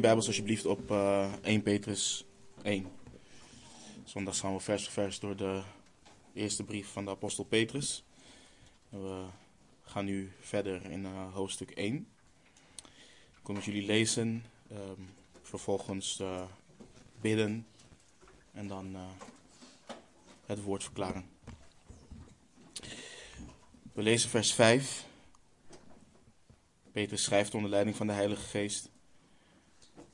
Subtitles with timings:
[0.00, 2.24] jullie Bijbels alsjeblieft op uh, 1 Petrus
[2.62, 2.86] 1.
[4.04, 5.62] Zondag gaan we vers voor vers door de
[6.34, 8.04] eerste brief van de apostel Petrus.
[8.88, 9.24] We
[9.82, 11.96] gaan nu verder in uh, hoofdstuk 1.
[11.96, 15.08] Ik kom met jullie lezen, um,
[15.42, 16.42] vervolgens uh,
[17.20, 17.66] bidden
[18.52, 18.96] en dan
[20.46, 21.30] het woord verklaren.
[23.92, 25.06] We lezen vers 5.
[26.92, 28.89] Petrus schrijft onder leiding van de Heilige Geest.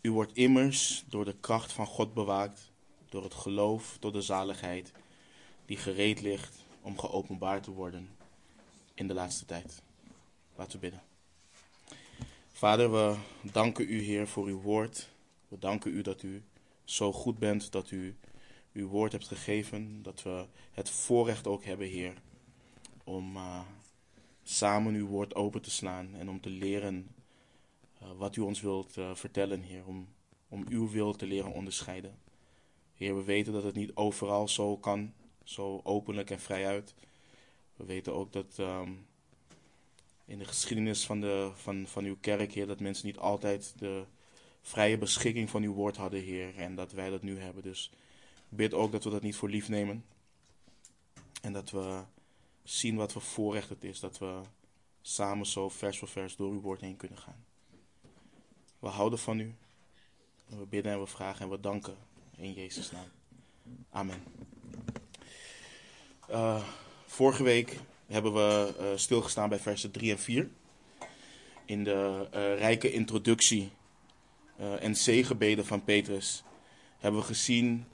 [0.07, 2.73] U wordt immers door de kracht van God bewaakt,
[3.09, 4.93] door het geloof tot de zaligheid,
[5.65, 8.09] die gereed ligt om geopenbaard te worden
[8.95, 9.83] in de laatste tijd.
[10.57, 11.03] Laten we bidden.
[12.53, 15.09] Vader, we danken u, Heer, voor uw woord.
[15.49, 16.43] We danken u dat u
[16.85, 18.17] zo goed bent, dat u
[18.73, 22.15] uw woord hebt gegeven, dat we het voorrecht ook hebben, Heer,
[23.05, 23.61] om uh,
[24.43, 27.15] samen uw woord open te slaan en om te leren
[28.17, 30.09] wat u ons wilt uh, vertellen, Heer, om,
[30.49, 32.19] om uw wil te leren onderscheiden.
[32.95, 35.13] Heer, we weten dat het niet overal zo kan,
[35.45, 36.95] zo openlijk en vrijuit.
[37.77, 39.07] We weten ook dat um,
[40.25, 44.05] in de geschiedenis van, de, van, van uw kerk, Heer, dat mensen niet altijd de
[44.61, 47.63] vrije beschikking van uw woord hadden, Heer, en dat wij dat nu hebben.
[47.63, 47.91] Dus
[48.49, 50.05] bid ook dat we dat niet voor lief nemen.
[51.43, 52.03] En dat we
[52.63, 54.41] zien wat voor voorrecht het is, dat we
[55.03, 57.45] samen zo vers voor vers door uw woord heen kunnen gaan.
[58.79, 59.55] We houden van u.
[60.47, 61.97] We bidden en we vragen en we danken
[62.37, 63.09] in Jezus' naam.
[63.91, 64.23] Amen.
[66.31, 66.63] Uh,
[67.07, 70.51] vorige week hebben we uh, stilgestaan bij versen 3 en 4.
[71.65, 73.71] In de uh, rijke introductie
[74.81, 76.43] en zegenbeden van Petrus
[76.99, 77.85] hebben we gezien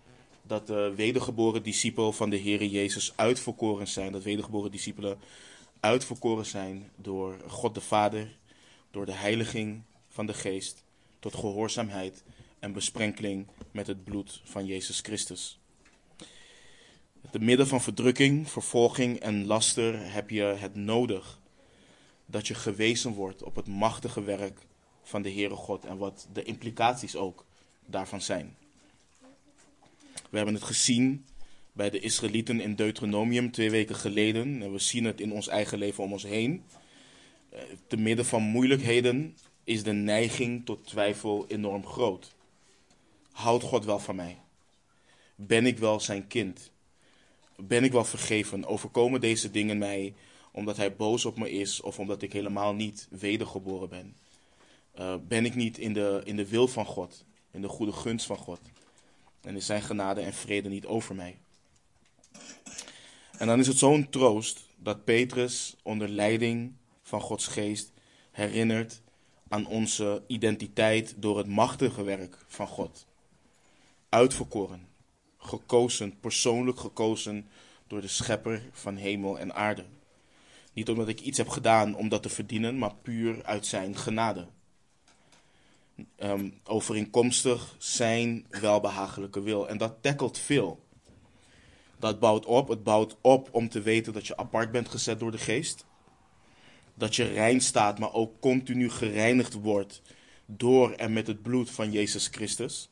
[0.42, 4.12] dat de wedergeboren discipelen van de Heer Jezus uitverkoren zijn.
[4.12, 5.18] Dat wedergeboren discipelen
[5.80, 8.36] uitverkoren zijn door God de Vader,
[8.90, 10.84] door de heiliging van de Geest,
[11.18, 12.22] tot gehoorzaamheid
[12.58, 15.58] en besprenkeling met het bloed van Jezus Christus.
[17.30, 21.40] Te midden van verdrukking, vervolging en laster heb je het nodig
[22.26, 24.60] dat je gewezen wordt op het machtige werk
[25.02, 27.44] van de Heere God en wat de implicaties ook
[27.86, 28.56] daarvan zijn.
[30.30, 31.24] We hebben het gezien
[31.72, 35.78] bij de Israëlieten in Deuteronomium twee weken geleden en we zien het in ons eigen
[35.78, 36.64] leven om ons heen.
[37.86, 42.34] Te midden van moeilijkheden is de neiging tot twijfel enorm groot.
[43.32, 44.38] Houdt God wel van mij?
[45.34, 46.70] Ben ik wel zijn kind?
[47.56, 48.64] Ben ik wel vergeven?
[48.64, 50.14] Overkomen deze dingen mij
[50.52, 54.16] omdat hij boos op me is of omdat ik helemaal niet wedergeboren ben?
[54.98, 58.26] Uh, ben ik niet in de, in de wil van God, in de goede gunst
[58.26, 58.60] van God?
[59.40, 61.38] En is zijn genade en vrede niet over mij?
[63.38, 66.72] En dan is het zo'n troost dat Petrus onder leiding
[67.02, 67.92] van Gods geest
[68.30, 69.01] herinnert
[69.52, 73.06] aan onze identiteit door het machtige werk van God.
[74.08, 74.88] Uitverkoren,
[75.38, 77.48] gekozen, persoonlijk gekozen
[77.86, 79.84] door de schepper van hemel en aarde.
[80.72, 84.46] Niet omdat ik iets heb gedaan om dat te verdienen, maar puur uit zijn genade.
[86.16, 89.68] Um, overeenkomstig zijn welbehagelijke wil.
[89.68, 90.84] En dat tackelt veel.
[91.98, 92.68] Dat bouwt op.
[92.68, 95.86] Het bouwt op om te weten dat je apart bent gezet door de geest.
[96.94, 100.02] Dat je rein staat, maar ook continu gereinigd wordt
[100.46, 102.88] door en met het bloed van Jezus Christus.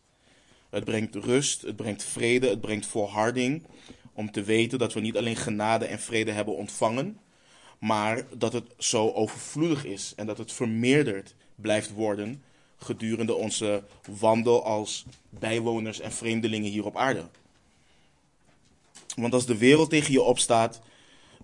[0.71, 3.67] Het brengt rust, het brengt vrede, het brengt volharding.
[4.13, 7.19] Om te weten dat we niet alleen genade en vrede hebben ontvangen,
[7.79, 12.43] maar dat het zo overvloedig is en dat het vermeerderd blijft worden
[12.81, 13.83] gedurende onze
[14.19, 17.25] wandel als bijwoners en vreemdelingen hier op aarde.
[19.17, 20.81] Want als de wereld tegen je opstaat,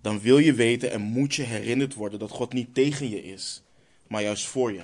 [0.06, 3.62] dan wil je weten en moet je herinnerd worden dat God niet tegen je is,
[4.06, 4.82] maar juist voor je.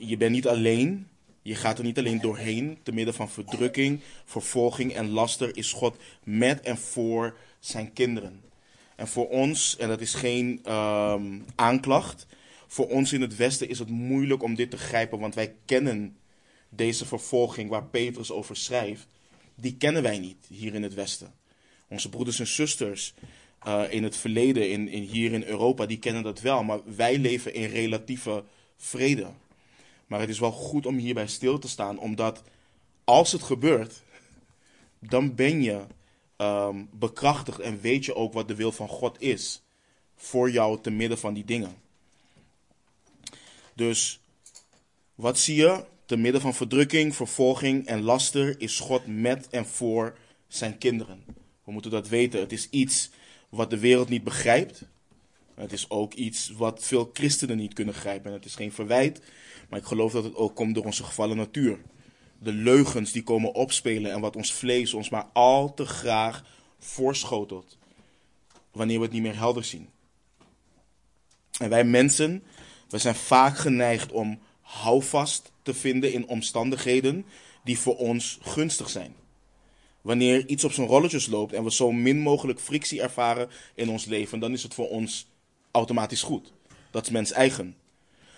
[0.00, 1.08] Je bent niet alleen,
[1.42, 5.96] je gaat er niet alleen doorheen, te midden van verdrukking, vervolging en laster is God
[6.24, 8.40] met en voor zijn kinderen.
[8.96, 12.26] En voor ons, en dat is geen um, aanklacht,
[12.66, 16.16] voor ons in het Westen is het moeilijk om dit te grijpen, want wij kennen
[16.68, 19.06] deze vervolging waar Petrus over schrijft,
[19.54, 21.32] die kennen wij niet hier in het Westen.
[21.88, 23.14] Onze broeders en zusters
[23.66, 27.18] uh, in het verleden, in, in, hier in Europa, die kennen dat wel, maar wij
[27.18, 28.44] leven in relatieve
[28.76, 29.26] vrede.
[30.06, 32.42] Maar het is wel goed om hierbij stil te staan, omdat
[33.04, 34.02] als het gebeurt,
[34.98, 35.80] dan ben je
[36.36, 39.62] um, bekrachtigd en weet je ook wat de wil van God is
[40.16, 41.74] voor jou te midden van die dingen.
[43.74, 44.20] Dus
[45.14, 45.84] wat zie je?
[46.06, 50.16] Te midden van verdrukking, vervolging en laster is God met en voor
[50.48, 51.24] zijn kinderen.
[51.64, 52.40] We moeten dat weten.
[52.40, 53.10] Het is iets
[53.52, 54.82] wat de wereld niet begrijpt.
[55.54, 58.30] Het is ook iets wat veel christenen niet kunnen grijpen.
[58.30, 59.20] En het is geen verwijt,
[59.68, 61.78] maar ik geloof dat het ook komt door onze gevallen natuur.
[62.38, 66.44] De leugens die komen opspelen en wat ons vlees ons maar al te graag
[66.78, 67.78] voorschotelt.
[68.70, 69.88] Wanneer we het niet meer helder zien.
[71.58, 72.42] En wij mensen,
[72.88, 77.26] we zijn vaak geneigd om houvast te vinden in omstandigheden
[77.64, 79.14] die voor ons gunstig zijn.
[80.02, 84.04] Wanneer iets op zijn rolletjes loopt en we zo min mogelijk frictie ervaren in ons
[84.04, 85.26] leven, dan is het voor ons
[85.70, 86.52] automatisch goed.
[86.90, 87.76] Dat is mens eigen.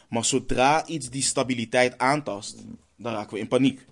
[0.09, 2.65] Maar zodra iets die stabiliteit aantast,
[2.97, 3.87] dan raken we in paniek.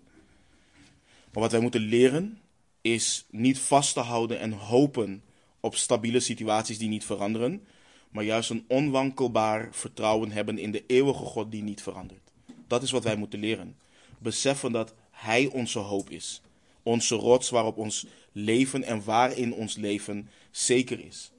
[1.32, 2.38] Maar wat wij moeten leren
[2.80, 5.22] is niet vast te houden en hopen
[5.60, 7.66] op stabiele situaties die niet veranderen,
[8.10, 12.32] maar juist een onwankelbaar vertrouwen hebben in de eeuwige God die niet verandert.
[12.66, 13.76] Dat is wat wij moeten leren.
[14.18, 16.42] Beseffen dat Hij onze hoop is.
[16.82, 21.32] Onze rots waarop ons leven en waarin ons leven zeker is.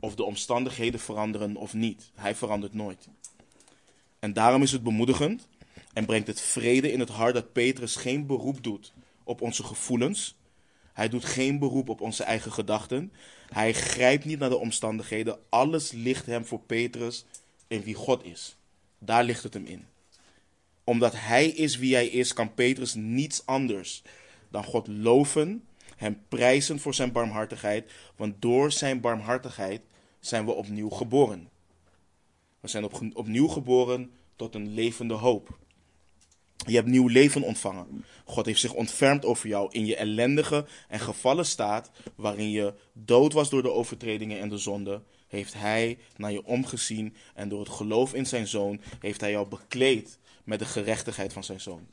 [0.00, 2.10] Of de omstandigheden veranderen of niet.
[2.14, 3.08] Hij verandert nooit.
[4.18, 5.48] En daarom is het bemoedigend
[5.92, 8.92] en brengt het vrede in het hart dat Petrus geen beroep doet
[9.24, 10.36] op onze gevoelens.
[10.92, 13.12] Hij doet geen beroep op onze eigen gedachten.
[13.48, 15.38] Hij grijpt niet naar de omstandigheden.
[15.48, 17.24] Alles ligt hem voor Petrus
[17.66, 18.56] in wie God is.
[18.98, 19.86] Daar ligt het hem in.
[20.84, 24.02] Omdat hij is wie hij is, kan Petrus niets anders
[24.50, 25.64] dan God loven,
[25.96, 29.80] hem prijzen voor zijn barmhartigheid, want door zijn barmhartigheid
[30.20, 31.48] zijn we opnieuw geboren.
[32.60, 35.58] We zijn op, opnieuw geboren tot een levende hoop.
[36.66, 38.04] Je hebt nieuw leven ontvangen.
[38.24, 43.32] God heeft zich ontfermd over jou in je ellendige en gevallen staat, waarin je dood
[43.32, 47.68] was door de overtredingen en de zonde, heeft Hij naar je omgezien en door het
[47.68, 51.86] geloof in zijn Zoon heeft Hij jou bekleed met de gerechtigheid van zijn Zoon.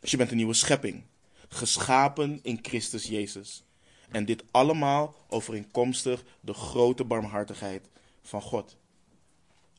[0.00, 1.02] Dus je bent een nieuwe schepping,
[1.48, 3.64] geschapen in Christus Jezus.
[4.08, 7.88] En dit allemaal overeenkomstig de grote barmhartigheid
[8.22, 8.76] van God.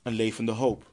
[0.01, 0.91] Een levende hoop.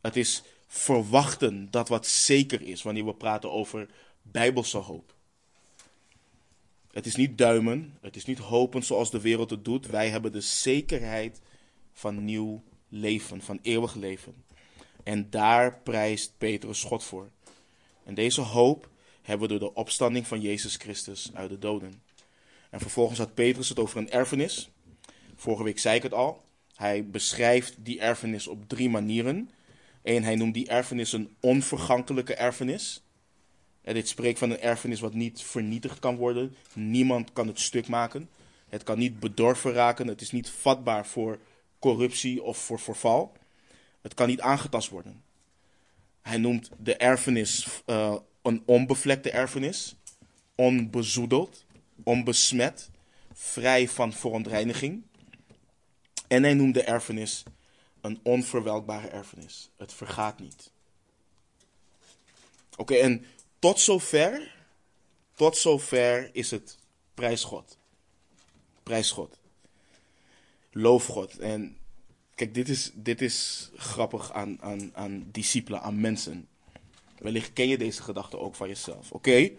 [0.00, 3.88] Het is verwachten dat wat zeker is wanneer we praten over
[4.22, 5.14] bijbelse hoop.
[6.92, 9.86] Het is niet duimen, het is niet hopen zoals de wereld het doet.
[9.86, 11.40] Wij hebben de zekerheid
[11.92, 14.44] van nieuw leven, van eeuwig leven.
[15.02, 17.30] En daar prijst Petrus God voor.
[18.04, 18.88] En deze hoop
[19.26, 22.02] hebben door de opstanding van Jezus Christus uit de doden.
[22.70, 24.70] En vervolgens had Petrus het over een erfenis.
[25.36, 26.44] Vorige week zei ik het al.
[26.74, 29.50] Hij beschrijft die erfenis op drie manieren.
[30.02, 33.02] Eén, hij noemt die erfenis een onvergankelijke erfenis.
[33.82, 36.56] En dit spreekt van een erfenis wat niet vernietigd kan worden.
[36.72, 38.28] Niemand kan het stuk maken.
[38.68, 40.06] Het kan niet bedorven raken.
[40.06, 41.38] Het is niet vatbaar voor
[41.78, 43.32] corruptie of voor verval.
[44.00, 45.22] Het kan niet aangetast worden.
[46.22, 49.96] Hij noemt de erfenis uh, een onbevlekte erfenis.
[50.54, 51.64] Onbezoedeld,
[52.04, 52.90] onbesmet,
[53.32, 55.02] vrij van verontreiniging.
[56.28, 57.42] En hij noemt de erfenis
[58.00, 59.70] een onverwelkbare erfenis.
[59.76, 60.70] Het vergaat niet.
[62.76, 63.24] Oké, en
[63.58, 64.54] tot zover,
[65.34, 66.78] tot zover is het
[67.14, 67.78] prijs God.
[68.82, 69.38] Prijs God.
[70.70, 71.38] Loof God.
[71.38, 71.76] En
[72.34, 76.48] kijk, dit is, dit is grappig aan, aan, aan discipelen, aan mensen.
[77.18, 79.12] Wellicht ken je deze gedachte ook van jezelf.
[79.12, 79.50] Oké,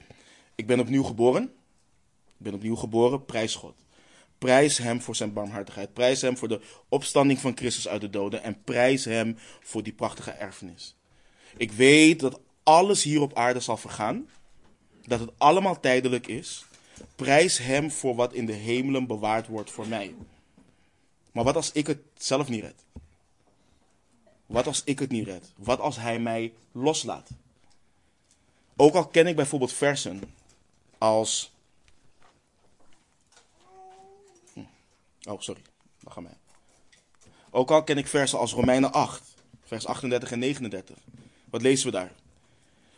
[0.55, 1.43] ik ben opnieuw geboren.
[2.37, 3.75] Ik ben opnieuw geboren, prijs God.
[4.37, 5.93] Prijs hem voor zijn barmhartigheid.
[5.93, 8.43] Prijs hem voor de opstanding van Christus uit de doden.
[8.43, 10.95] En prijs hem voor die prachtige erfenis.
[11.57, 14.29] Ik weet dat alles hier op aarde zal vergaan.
[15.05, 16.65] Dat het allemaal tijdelijk is.
[17.15, 20.15] Prijs hem voor wat in de hemelen bewaard wordt voor mij.
[21.31, 22.85] Maar wat als ik het zelf niet red?
[24.45, 25.51] Wat als ik het niet red?
[25.55, 27.29] Wat als hij mij loslaat?
[28.77, 30.21] Ook al ken ik bijvoorbeeld versen
[30.97, 31.51] als
[35.27, 35.61] Oh, sorry.
[35.99, 36.37] Wacht aan mij.
[37.49, 39.23] Ook al ken ik versen als Romeinen 8,
[39.63, 40.97] vers 38 en 39.
[41.49, 42.11] Wat lezen we daar?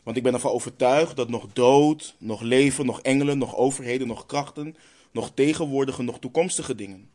[0.04, 4.26] Want ik ben ervan overtuigd dat nog dood, nog leven, nog engelen, nog overheden, nog
[4.26, 4.76] krachten,
[5.12, 7.10] nog tegenwoordige, nog toekomstige dingen,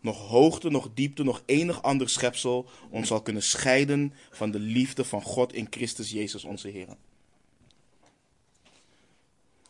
[0.00, 5.04] nog hoogte, nog diepte, nog enig ander schepsel ons zal kunnen scheiden van de liefde
[5.04, 6.96] van God in Christus Jezus onze Heer.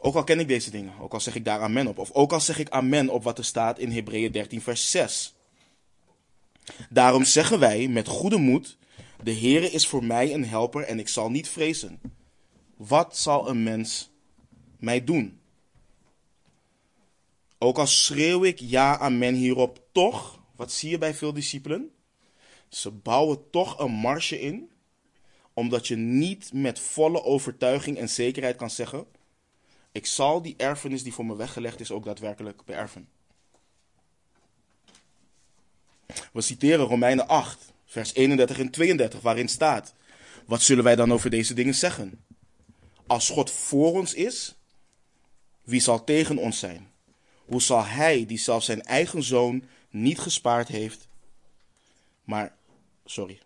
[0.05, 1.99] Ook al ken ik deze dingen, ook al zeg ik daar amen op.
[1.99, 5.35] Of ook al zeg ik amen op wat er staat in Hebreeën 13, vers 6.
[6.91, 8.79] Daarom zeggen wij met goede moed:
[9.23, 12.01] De Heere is voor mij een helper en ik zal niet vrezen.
[12.77, 14.11] Wat zal een mens
[14.79, 15.41] mij doen?
[17.59, 21.91] Ook al schreeuw ik ja, amen hierop, toch, wat zie je bij veel discipelen?
[22.69, 24.71] Ze bouwen toch een marge in,
[25.53, 29.07] omdat je niet met volle overtuiging en zekerheid kan zeggen
[29.93, 33.09] ik zal die erfenis die voor me weggelegd is ook daadwerkelijk beërven.
[36.33, 39.95] We citeren Romeinen 8, vers 31 en 32, waarin staat:
[40.47, 42.25] Wat zullen wij dan over deze dingen zeggen?
[43.07, 44.55] Als God voor ons is,
[45.63, 46.91] wie zal tegen ons zijn?
[47.45, 51.09] Hoe zal hij, die zelfs zijn eigen zoon niet gespaard heeft,
[52.25, 52.55] maar,
[53.05, 53.39] sorry,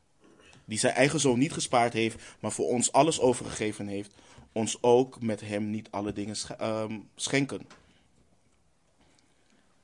[0.65, 4.11] die zijn eigen zoon niet gespaard heeft, maar voor ons alles overgegeven heeft,
[4.57, 7.67] ons ook met hem niet alle dingen ehm, schenken?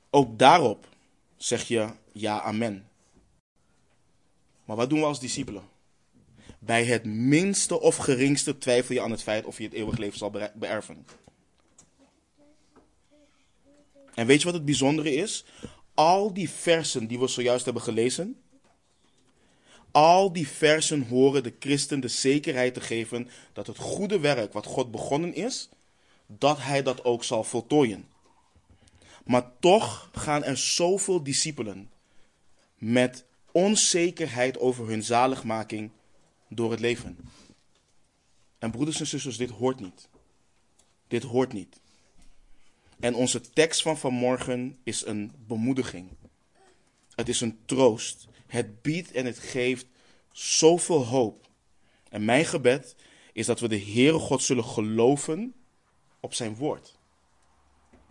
[0.09, 0.87] Ook daarop
[1.35, 2.87] zeg je ja, amen.
[4.65, 5.63] Maar wat doen we als discipelen?
[6.59, 10.17] Bij het minste of geringste twijfel je aan het feit of je het eeuwig leven
[10.17, 11.05] zal beërven.
[14.13, 15.45] En weet je wat het bijzondere is?
[15.93, 18.42] Al die versen die we zojuist hebben gelezen,
[19.93, 24.65] al die versen horen de christen de zekerheid te geven dat het goede werk wat
[24.65, 25.69] God begonnen is,
[26.27, 28.07] dat hij dat ook zal voltooien.
[29.25, 31.89] Maar toch gaan er zoveel discipelen
[32.77, 35.91] met onzekerheid over hun zaligmaking
[36.47, 37.17] door het leven.
[38.59, 40.07] En broeders en zusters, dit hoort niet.
[41.07, 41.79] Dit hoort niet.
[42.99, 46.09] En onze tekst van vanmorgen is een bemoediging.
[47.15, 48.27] Het is een troost.
[48.53, 49.85] Het biedt en het geeft
[50.31, 51.47] zoveel hoop.
[52.09, 52.95] En mijn gebed
[53.31, 55.53] is dat we de Heere God zullen geloven
[56.19, 56.97] op zijn woord.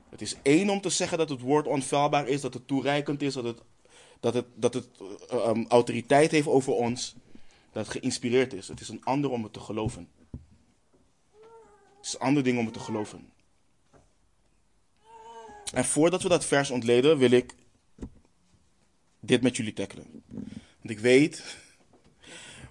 [0.09, 3.35] Het is één om te zeggen dat het woord onfeilbaar is, dat het toereikend is,
[3.35, 3.63] dat het,
[4.21, 4.89] dat het, dat het
[5.33, 7.15] uh, um, autoriteit heeft over ons,
[7.73, 8.69] dat het geïnspireerd is.
[8.69, 10.09] Het is een ander om het te geloven.
[11.97, 13.33] Het is een ander ding om het te geloven.
[15.73, 17.55] En voordat we dat vers ontleden, wil ik
[19.25, 20.07] dit met jullie tackelen.
[20.79, 21.57] Want ik weet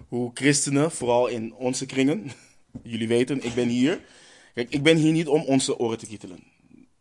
[0.08, 2.30] hoe christenen, vooral in onze kringen,
[2.82, 4.00] jullie weten, ik ben hier.
[4.54, 6.44] Kijk, ik ben hier niet om onze oren te kietelen.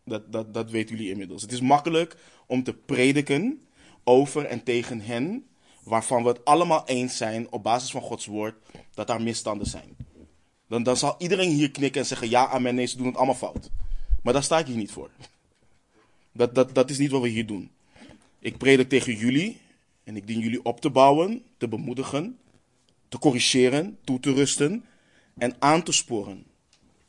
[0.06, 1.42] Dat, dat, dat weten jullie inmiddels.
[1.42, 2.18] Het is makkelijk
[2.48, 3.68] om te prediken
[4.04, 5.46] over en tegen hen
[5.84, 8.56] waarvan we het allemaal eens zijn op basis van Gods woord
[8.94, 9.96] dat daar misstanden zijn.
[10.68, 13.36] Dan, dan zal iedereen hier knikken en zeggen: Ja, amen, nee, ze doen het allemaal
[13.36, 13.70] fout.
[14.24, 15.10] Maar daar sta ik hier niet voor.
[16.34, 17.72] Dat, dat, dat is niet wat we hier doen.
[18.42, 19.62] Ik predik tegen jullie
[20.04, 22.40] en ik dien jullie op te bouwen, te bemoedigen,
[23.10, 24.86] te corrigeren, toe te rusten
[25.38, 26.46] en aan te sporen,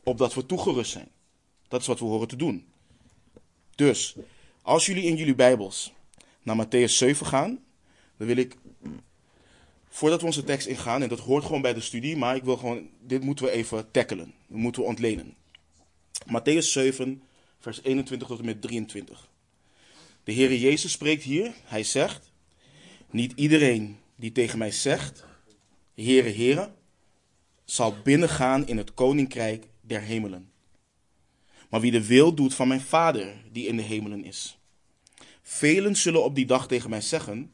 [0.03, 1.09] opdat we toegerust zijn.
[1.69, 2.67] Dat is wat we horen te doen.
[3.75, 4.17] Dus,
[4.62, 5.93] als jullie in jullie Bijbels
[6.43, 7.59] naar Matthäus 7 gaan,
[8.17, 8.57] dan wil ik,
[9.89, 12.57] voordat we onze tekst ingaan, en dat hoort gewoon bij de studie, maar ik wil
[12.57, 14.35] gewoon, dit moeten we even tackelen.
[14.49, 15.35] Dat moeten we ontlenen.
[16.27, 17.23] Matthäus 7,
[17.59, 19.31] vers 21 tot en met 23.
[20.25, 22.33] De Heere Jezus spreekt hier, hij zegt,
[23.11, 25.25] niet iedereen die tegen mij zegt,
[25.95, 26.73] Heere, Heere,
[27.64, 30.52] zal binnengaan in het koninkrijk der hemelen
[31.73, 34.59] maar wie de wil doet van mijn Vader die in de hemelen is.
[35.43, 37.52] Velen zullen op die dag tegen mij zeggen: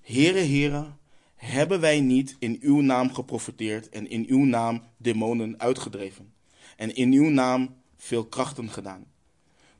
[0.00, 0.86] Heere, Heere,
[1.34, 6.32] hebben wij niet in uw naam geprofiteerd en in uw naam demonen uitgedreven
[6.76, 9.06] en in uw naam veel krachten gedaan?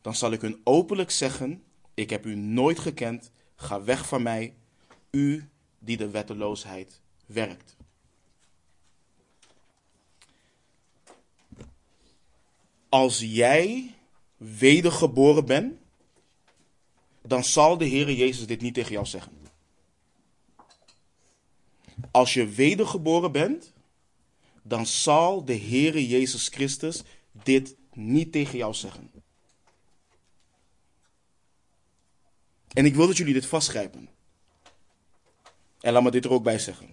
[0.00, 1.62] Dan zal ik hun openlijk zeggen:
[1.94, 4.54] Ik heb u nooit gekend, ga weg van mij,
[5.10, 5.48] u
[5.78, 7.76] die de wetteloosheid werkt.
[12.94, 13.94] als jij
[14.36, 15.78] wedergeboren bent,
[17.22, 19.32] dan zal de Heere Jezus dit niet tegen jou zeggen.
[22.10, 23.72] Als je wedergeboren bent,
[24.62, 29.10] dan zal de Heere Jezus Christus dit niet tegen jou zeggen.
[32.74, 34.08] En ik wil dat jullie dit vastgrijpen.
[35.80, 36.88] En laat me dit er ook bij zeggen.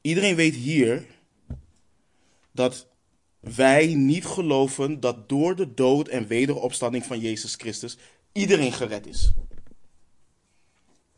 [0.00, 1.04] Iedereen weet hier
[2.52, 2.86] dat
[3.40, 7.96] wij niet geloven dat door de dood en wederopstanding van Jezus Christus
[8.32, 9.32] iedereen gered is.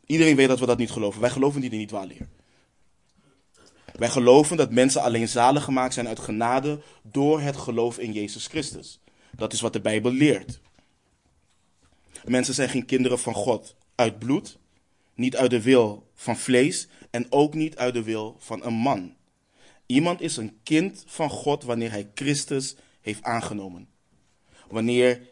[0.05, 1.21] Iedereen weet dat we dat niet geloven.
[1.21, 2.27] Wij geloven die niet waar leer.
[3.95, 8.47] Wij geloven dat mensen alleen zalig gemaakt zijn uit genade door het geloof in Jezus
[8.47, 8.99] Christus.
[9.31, 10.59] Dat is wat de Bijbel leert.
[12.23, 14.57] Mensen zijn geen kinderen van God uit bloed,
[15.15, 19.15] niet uit de wil van vlees en ook niet uit de wil van een man.
[19.85, 23.87] Iemand is een kind van God wanneer hij Christus heeft aangenomen.
[24.67, 25.31] Wanneer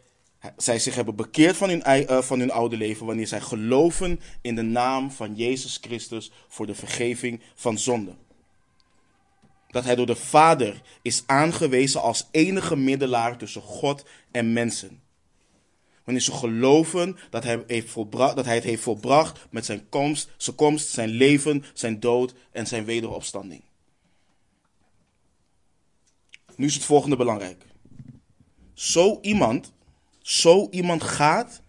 [0.56, 4.54] zij zich hebben bekeerd van hun, uh, van hun oude leven, wanneer zij geloven in
[4.54, 8.14] de naam van Jezus Christus voor de vergeving van zonde.
[9.68, 15.01] Dat hij door de Vader is aangewezen als enige middelaar tussen God en mensen.
[16.04, 20.56] Wanneer ze geloven dat hij, heeft dat hij het heeft volbracht met zijn komst, zijn
[20.56, 23.62] komst, zijn leven, zijn dood en zijn wederopstanding.
[26.56, 27.64] Nu is het volgende belangrijk.
[28.74, 29.72] Zo iemand,
[30.18, 31.62] zo iemand gaat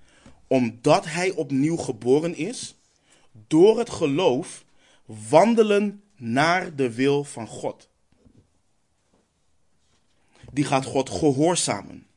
[0.47, 2.75] omdat hij opnieuw geboren is,
[3.47, 4.65] door het geloof
[5.05, 7.89] wandelen naar de wil van God.
[10.51, 12.07] Die gaat God gehoorzamen.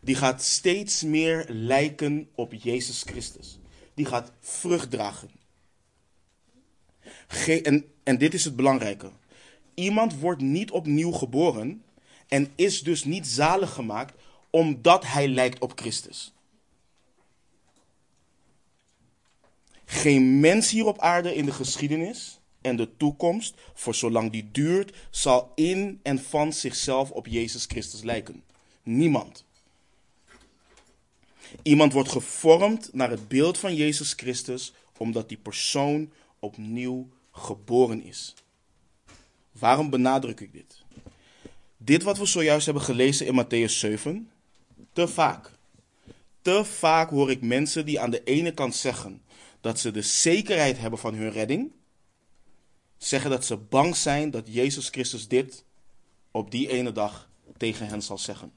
[0.00, 3.58] Die gaat steeds meer lijken op Jezus Christus.
[3.94, 5.30] Die gaat vrucht dragen.
[7.46, 9.10] en, en dit is het belangrijke.
[9.74, 11.82] Iemand wordt niet opnieuw geboren
[12.28, 14.14] en is dus niet zalig gemaakt
[14.50, 16.32] omdat hij lijkt op Christus.
[19.84, 24.96] Geen mens hier op aarde in de geschiedenis en de toekomst, voor zolang die duurt,
[25.10, 28.42] zal in en van zichzelf op Jezus Christus lijken.
[28.82, 29.44] Niemand.
[31.62, 38.34] Iemand wordt gevormd naar het beeld van Jezus Christus omdat die persoon opnieuw geboren is.
[39.52, 40.82] Waarom benadruk ik dit?
[41.76, 44.30] Dit wat we zojuist hebben gelezen in Matthäus 7,
[44.92, 45.58] te vaak.
[46.42, 49.22] Te vaak hoor ik mensen die aan de ene kant zeggen
[49.60, 51.72] dat ze de zekerheid hebben van hun redding,
[52.96, 55.64] zeggen dat ze bang zijn dat Jezus Christus dit
[56.30, 58.52] op die ene dag tegen hen zal zeggen.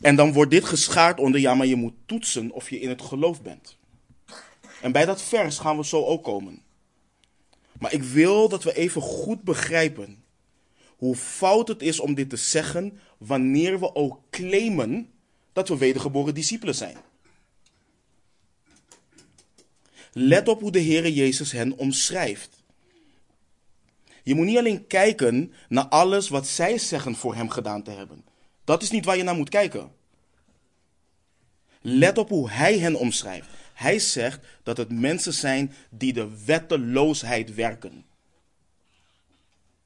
[0.00, 3.02] En dan wordt dit geschaard onder, ja, maar je moet toetsen of je in het
[3.02, 3.78] geloof bent.
[4.80, 6.62] En bij dat vers gaan we zo ook komen.
[7.78, 10.24] Maar ik wil dat we even goed begrijpen
[10.96, 15.10] hoe fout het is om dit te zeggen wanneer we ook claimen
[15.52, 16.96] dat we wedergeboren discipelen zijn.
[20.12, 22.62] Let op hoe de Heere Jezus hen omschrijft.
[24.22, 28.24] Je moet niet alleen kijken naar alles wat zij zeggen voor hem gedaan te hebben.
[28.70, 29.92] Dat is niet waar je naar moet kijken.
[31.80, 33.48] Let op hoe hij hen omschrijft.
[33.74, 38.04] Hij zegt dat het mensen zijn die de wetteloosheid werken.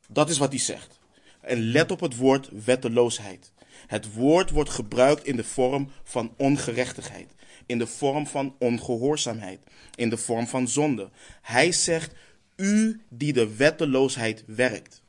[0.09, 1.01] Dat is wat hij zegt.
[1.41, 3.53] En let op het woord wetteloosheid.
[3.87, 7.29] Het woord wordt gebruikt in de vorm van ongerechtigheid,
[7.67, 9.61] in de vorm van ongehoorzaamheid,
[9.95, 11.11] in de vorm van zonde.
[11.43, 12.13] Hij zegt,
[12.57, 15.03] u die de wetteloosheid werkt.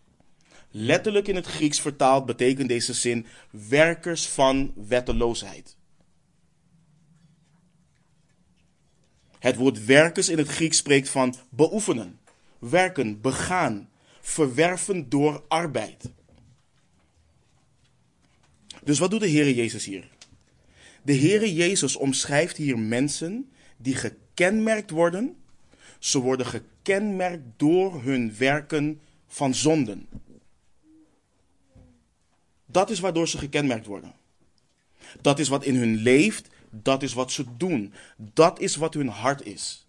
[0.78, 5.76] Letterlijk in het Grieks vertaald betekent deze zin werkers van wetteloosheid.
[9.40, 12.20] Het woord werkers in het Grieks spreekt van beoefenen,
[12.60, 13.90] werken, begaan,
[14.22, 16.12] verwerven door arbeid.
[18.84, 20.08] Dus wat doet de Heere Jezus hier?
[21.02, 25.36] De Heere Jezus omschrijft hier mensen die gekenmerkt worden.
[26.00, 30.08] Ze worden gekenmerkt door hun werken van zonden.
[32.76, 34.14] Dat is waardoor ze gekenmerkt worden.
[35.22, 37.94] Dat is wat in hun leeft, dat is wat ze doen.
[38.18, 39.86] Dat is wat hun hart is.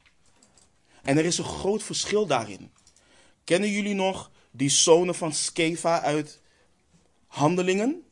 [1.03, 2.71] En er is een groot verschil daarin.
[3.45, 6.41] Kennen jullie nog die zonen van Skeva uit
[7.27, 8.03] Handelingen?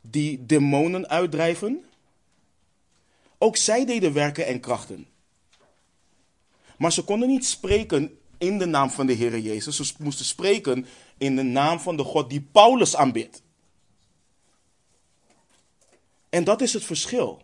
[0.00, 1.84] Die demonen uitdrijven?
[3.38, 5.06] Ook zij deden werken en krachten.
[6.78, 9.76] Maar ze konden niet spreken in de naam van de Heer Jezus.
[9.76, 10.86] Ze moesten spreken
[11.18, 13.44] in de naam van de God die Paulus aanbidt.
[16.36, 17.42] En dat is het verschil.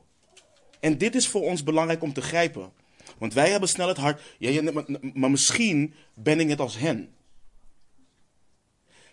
[0.80, 2.72] En dit is voor ons belangrijk om te grijpen.
[3.18, 4.72] Want wij hebben snel het hart, ja,
[5.14, 7.14] maar misschien ben ik net als hen.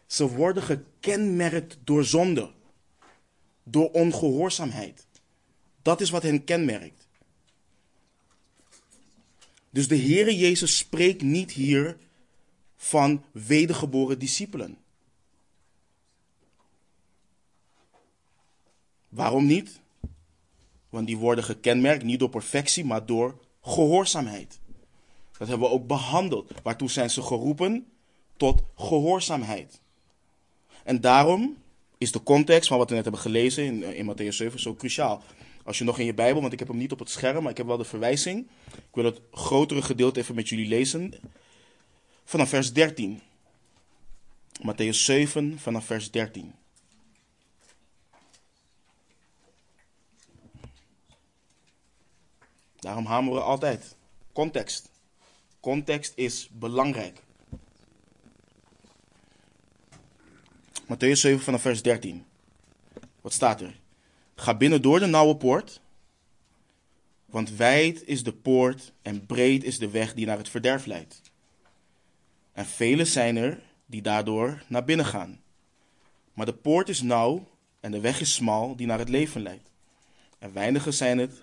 [0.05, 2.51] Ze worden gekenmerkt door zonde,
[3.63, 5.05] door ongehoorzaamheid.
[5.81, 7.07] Dat is wat hen kenmerkt.
[9.69, 11.97] Dus de Heere Jezus spreekt niet hier
[12.75, 14.77] van wedergeboren discipelen.
[19.09, 19.79] Waarom niet?
[20.89, 24.59] Want die worden gekenmerkt niet door perfectie, maar door gehoorzaamheid.
[25.37, 26.51] Dat hebben we ook behandeld.
[26.63, 27.87] Waartoe zijn ze geroepen?
[28.37, 29.81] Tot gehoorzaamheid.
[30.83, 31.57] En daarom
[31.97, 35.23] is de context van wat we net hebben gelezen in, in Matthäus 7 zo cruciaal.
[35.63, 37.51] Als je nog in je Bijbel, want ik heb hem niet op het scherm, maar
[37.51, 38.47] ik heb wel de verwijzing.
[38.75, 41.13] Ik wil het grotere gedeelte even met jullie lezen.
[42.23, 43.19] Vanaf vers 13.
[44.67, 46.53] Matthäus 7, vanaf vers 13.
[52.79, 53.95] Daarom hameren we altijd.
[54.33, 54.89] Context.
[55.59, 57.21] Context is belangrijk.
[60.87, 62.25] Matthäus 7 vanaf vers 13.
[63.21, 63.79] Wat staat er?
[64.35, 65.81] Ga binnen door de nauwe poort,
[67.25, 71.21] want wijd is de poort en breed is de weg die naar het verderf leidt.
[72.53, 75.41] En velen zijn er die daardoor naar binnen gaan.
[76.33, 77.47] Maar de poort is nauw
[77.79, 79.71] en de weg is smal die naar het leven leidt.
[80.37, 81.41] En weinigen zijn het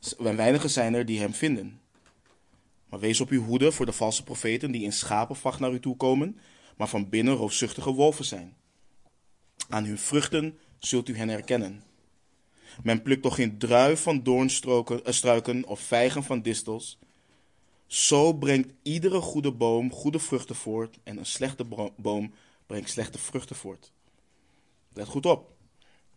[0.00, 1.80] en weinigen zijn er die hem vinden.
[2.88, 5.96] Maar wees op uw hoede voor de valse profeten die in schapenvacht naar u toe
[5.96, 6.38] komen,
[6.76, 8.56] maar van binnen roofzuchtige wolven zijn.
[9.68, 11.82] Aan hun vruchten zult u hen herkennen.
[12.82, 16.98] Men plukt toch geen druif van doornstruiken of vijgen van distels.
[17.86, 21.64] Zo brengt iedere goede boom goede vruchten voort en een slechte
[21.96, 22.34] boom
[22.66, 23.92] brengt slechte vruchten voort.
[24.92, 25.52] Let goed op.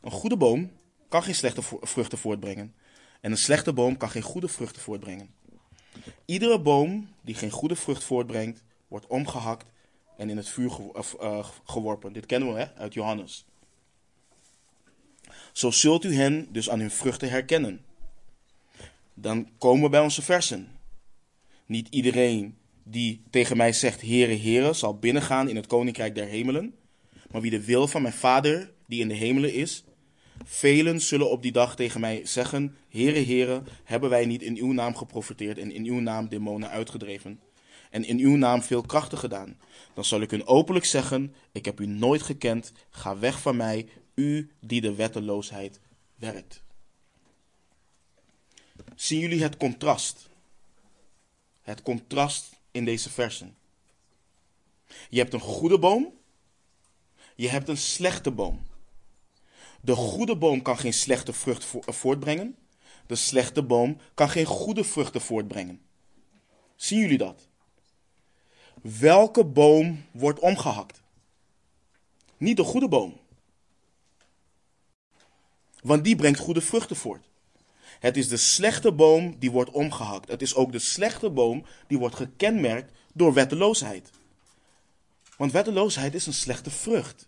[0.01, 0.71] Een goede boom
[1.09, 2.75] kan geen slechte vruchten voortbrengen
[3.23, 5.33] en een slechte boom kan geen goede vruchten voortbrengen.
[6.25, 9.65] Iedere boom die geen goede vrucht voortbrengt, wordt omgehakt
[10.17, 10.71] en in het vuur
[11.19, 12.13] eh, geworpen.
[12.13, 13.45] Dit kennen we hè, uit Johannes.
[15.51, 17.85] Zo zult u hen dus aan hun vruchten herkennen.
[19.13, 20.67] Dan komen we bij onze versen.
[21.65, 26.75] Niet iedereen die tegen mij zegt, Heere, Heere, zal binnengaan in het koninkrijk der hemelen,
[27.31, 29.83] maar wie de wil van mijn Vader, die in de hemelen is.
[30.43, 34.71] Velen zullen op die dag tegen mij zeggen, Heere, Heere, hebben wij niet in uw
[34.71, 37.39] naam geprofiteerd en in uw naam demonen uitgedreven
[37.89, 39.57] en in uw naam veel krachten gedaan?
[39.93, 43.87] Dan zal ik hun openlijk zeggen, ik heb u nooit gekend, ga weg van mij,
[44.13, 45.79] u die de wetteloosheid
[46.15, 46.63] werkt.
[48.95, 50.29] Zien jullie het contrast?
[51.61, 53.55] Het contrast in deze versen.
[55.09, 56.13] Je hebt een goede boom,
[57.35, 58.61] je hebt een slechte boom.
[59.85, 62.55] De goede boom kan geen slechte vrucht voortbrengen,
[63.07, 65.81] de slechte boom kan geen goede vruchten voortbrengen.
[66.75, 67.47] Zien jullie dat?
[68.81, 71.01] Welke boom wordt omgehakt?
[72.37, 73.17] Niet de goede boom.
[75.81, 77.25] Want die brengt goede vruchten voort.
[77.99, 80.29] Het is de slechte boom die wordt omgehakt.
[80.29, 84.09] Het is ook de slechte boom die wordt gekenmerkt door wetteloosheid.
[85.37, 87.27] Want wetteloosheid is een slechte vrucht.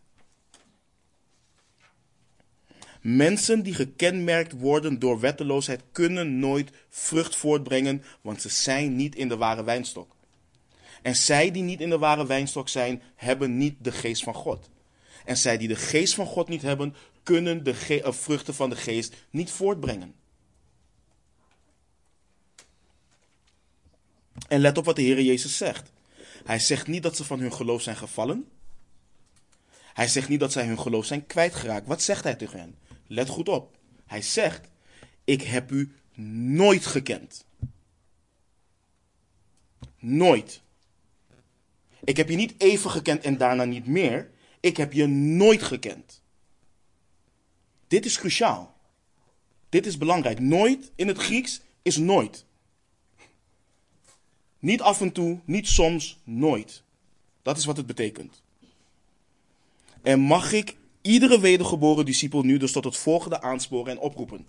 [3.07, 9.27] Mensen die gekenmerkt worden door wetteloosheid kunnen nooit vrucht voortbrengen, want ze zijn niet in
[9.27, 10.15] de ware wijnstok.
[11.01, 14.69] En zij die niet in de ware wijnstok zijn, hebben niet de geest van God.
[15.25, 18.75] En zij die de geest van God niet hebben, kunnen de uh, vruchten van de
[18.75, 20.15] geest niet voortbrengen.
[24.47, 25.91] En let op wat de Heer Jezus zegt.
[26.45, 28.47] Hij zegt niet dat ze van hun geloof zijn gevallen.
[29.93, 31.87] Hij zegt niet dat zij hun geloof zijn kwijtgeraakt.
[31.87, 32.84] Wat zegt hij tegen hen?
[33.07, 33.77] Let goed op.
[34.05, 34.69] Hij zegt:
[35.23, 37.45] Ik heb u nooit gekend.
[39.99, 40.61] Nooit.
[42.03, 44.31] Ik heb je niet even gekend en daarna niet meer.
[44.59, 46.21] Ik heb je nooit gekend.
[47.87, 48.75] Dit is cruciaal.
[49.69, 50.39] Dit is belangrijk.
[50.39, 52.45] Nooit in het Grieks is nooit.
[54.59, 56.83] Niet af en toe, niet soms, nooit.
[57.41, 58.41] Dat is wat het betekent.
[60.01, 64.47] En mag ik iedere wedergeboren discipel nu dus tot het volgende aansporen en oproepen.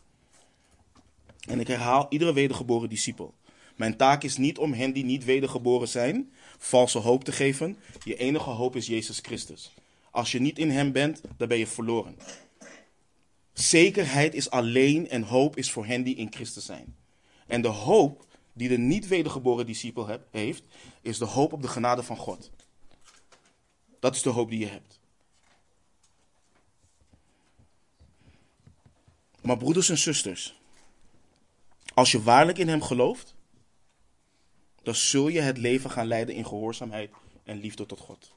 [1.48, 3.34] En ik herhaal, iedere wedergeboren discipel.
[3.74, 7.76] Mijn taak is niet om hen die niet wedergeboren zijn, valse hoop te geven.
[8.04, 9.74] Je enige hoop is Jezus Christus.
[10.10, 12.16] Als je niet in Hem bent, dan ben je verloren.
[13.52, 16.96] Zekerheid is alleen en hoop is voor hen die in Christus zijn.
[17.46, 20.62] En de hoop die de niet wedergeboren discipel heeft,
[21.02, 22.50] is de hoop op de genade van God.
[24.00, 24.95] Dat is de hoop die je hebt.
[29.46, 30.54] Maar broeders en zusters,
[31.94, 33.34] als je waarlijk in Hem gelooft,
[34.82, 37.10] dan zul je het leven gaan leiden in gehoorzaamheid
[37.44, 38.34] en liefde tot God.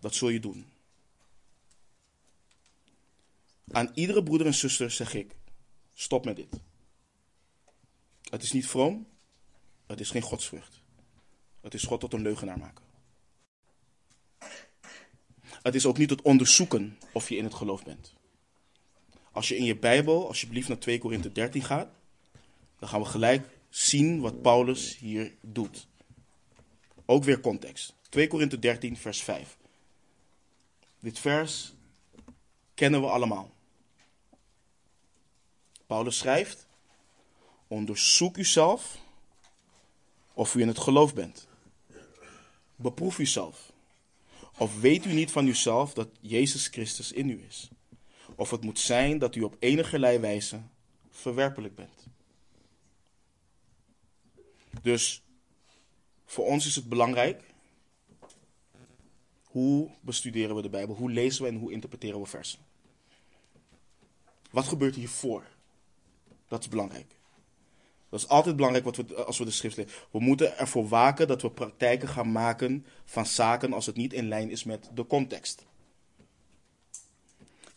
[0.00, 0.66] Dat zul je doen.
[3.72, 5.34] Aan iedere broeder en zuster zeg ik:
[5.94, 6.60] stop met dit.
[8.22, 9.06] Het is niet vroom,
[9.86, 10.80] het is geen godsvrucht.
[11.60, 12.84] Het is God tot een leugenaar maken.
[15.62, 18.16] Het is ook niet het onderzoeken of je in het geloof bent.
[19.38, 21.88] Als je in je Bijbel alsjeblieft naar 2 Korinthe 13 gaat,
[22.78, 25.86] dan gaan we gelijk zien wat Paulus hier doet.
[27.04, 27.94] Ook weer context.
[28.08, 29.56] 2 Korinthe 13, vers 5.
[31.00, 31.72] Dit vers
[32.74, 33.50] kennen we allemaal.
[35.86, 36.66] Paulus schrijft:
[37.68, 38.98] Onderzoek uzelf
[40.32, 41.48] of u in het geloof bent.
[42.76, 43.72] Beproef uzelf.
[44.56, 47.68] Of weet u niet van uzelf dat Jezus Christus in u is?
[48.38, 50.60] Of het moet zijn dat u op enige wijze
[51.10, 52.06] verwerpelijk bent.
[54.82, 55.22] Dus
[56.24, 57.42] voor ons is het belangrijk
[59.44, 62.58] hoe bestuderen we de Bijbel, hoe lezen we en hoe interpreteren we versen.
[64.50, 65.44] Wat gebeurt hiervoor?
[66.48, 67.16] Dat is belangrijk.
[68.08, 69.92] Dat is altijd belangrijk wat we, als we de schrift lezen.
[70.10, 74.28] We moeten ervoor waken dat we praktijken gaan maken van zaken als het niet in
[74.28, 75.66] lijn is met de context.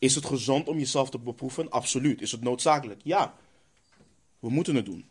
[0.02, 1.70] Is het gezond om jezelf te beproeven?
[1.70, 2.22] Absoluut.
[2.22, 3.02] Is het noodzakelijk?
[3.04, 3.36] Ja.
[4.40, 5.06] We moeten het doen.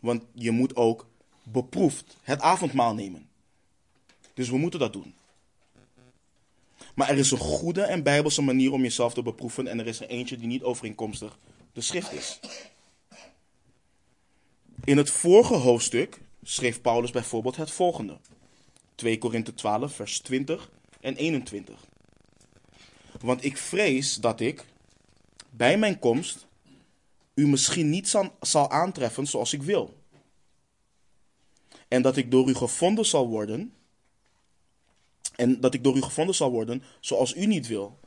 [0.00, 1.06] Want je moet ook
[1.42, 3.28] beproefd het avondmaal nemen.
[4.34, 5.14] Dus we moeten dat doen.
[6.94, 10.00] Maar er is een goede en bijbelse manier om jezelf te beproeven en er is
[10.00, 11.38] er eentje die niet overeenkomstig
[11.72, 12.40] de schrift is.
[14.84, 18.18] In het vorige hoofdstuk schreef Paulus bijvoorbeeld het volgende.
[18.94, 21.84] 2 Korinthe 12, vers 20 en 21.
[23.26, 24.64] Want ik vrees dat ik
[25.50, 26.46] bij mijn komst
[27.34, 29.94] u misschien niet zal aantreffen zoals ik wil.
[31.88, 33.72] En dat ik door u gevonden zal worden.
[35.36, 37.98] En dat ik door u gevonden zal worden zoals u niet wil.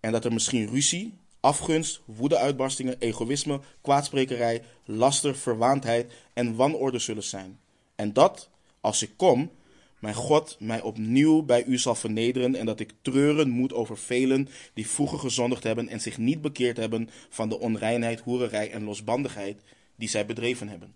[0.00, 7.60] En dat er misschien ruzie, afgunst, woedeuitbarstingen, egoïsme, kwaadsprekerij, laster, verwaandheid en wanorde zullen zijn.
[7.94, 8.48] En dat,
[8.80, 9.50] als ik kom,
[9.98, 14.48] mijn God mij opnieuw bij u zal vernederen en dat ik treuren moet over velen
[14.74, 19.62] die vroeger gezondigd hebben en zich niet bekeerd hebben van de onreinheid, hoererij en losbandigheid
[19.96, 20.94] die zij bedreven hebben.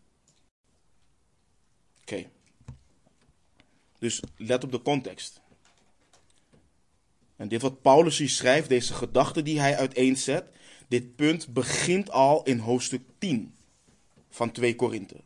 [2.01, 2.27] Oké.
[3.99, 5.41] Dus let op de context.
[7.37, 10.45] En dit wat Paulus hier schrijft, deze gedachte die hij uiteenzet,
[10.89, 13.55] dit punt begint al in hoofdstuk 10
[14.31, 15.21] van 2 Korinthe.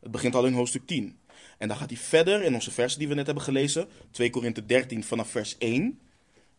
[0.00, 1.18] Het begint al in hoofdstuk 10.
[1.62, 4.66] En dan gaat hij verder in onze versen die we net hebben gelezen, 2 Korinthe
[4.66, 6.00] 13 vanaf vers 1.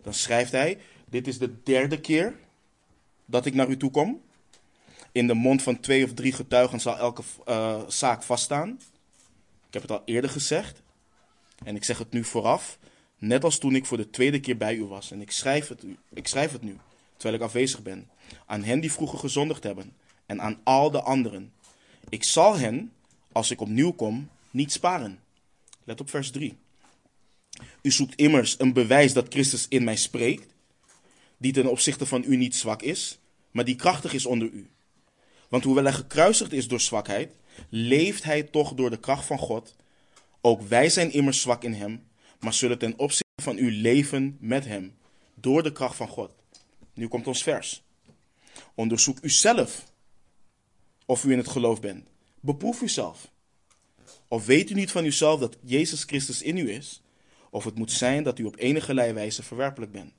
[0.01, 0.77] Dan schrijft hij,
[1.09, 2.35] dit is de derde keer
[3.25, 4.21] dat ik naar u toe kom.
[5.11, 8.69] In de mond van twee of drie getuigen zal elke uh, zaak vaststaan.
[9.67, 10.81] Ik heb het al eerder gezegd.
[11.63, 12.79] En ik zeg het nu vooraf.
[13.17, 15.11] Net als toen ik voor de tweede keer bij u was.
[15.11, 16.77] En ik schrijf het, ik schrijf het nu,
[17.13, 18.09] terwijl ik afwezig ben.
[18.45, 19.93] Aan hen die vroeger gezondigd hebben.
[20.25, 21.53] En aan al de anderen.
[22.09, 22.93] Ik zal hen,
[23.31, 25.19] als ik opnieuw kom, niet sparen.
[25.83, 26.57] Let op vers 3.
[27.81, 30.53] U zoekt immers een bewijs dat Christus in mij spreekt,
[31.37, 33.19] die ten opzichte van u niet zwak is,
[33.51, 34.69] maar die krachtig is onder u.
[35.49, 37.35] Want hoewel hij gekruisigd is door zwakheid,
[37.69, 39.75] leeft hij toch door de kracht van God.
[40.41, 42.07] Ook wij zijn immers zwak in hem,
[42.39, 44.95] maar zullen ten opzichte van u leven met hem,
[45.35, 46.31] door de kracht van God.
[46.93, 47.83] Nu komt ons vers.
[48.75, 49.91] Onderzoek uzelf
[51.05, 52.07] of u in het geloof bent.
[52.39, 53.31] Beproef uzelf.
[54.33, 57.01] Of weet u niet van uzelf dat Jezus Christus in u is?
[57.49, 60.13] Of het moet zijn dat u op enige wijze verwerpelijk bent.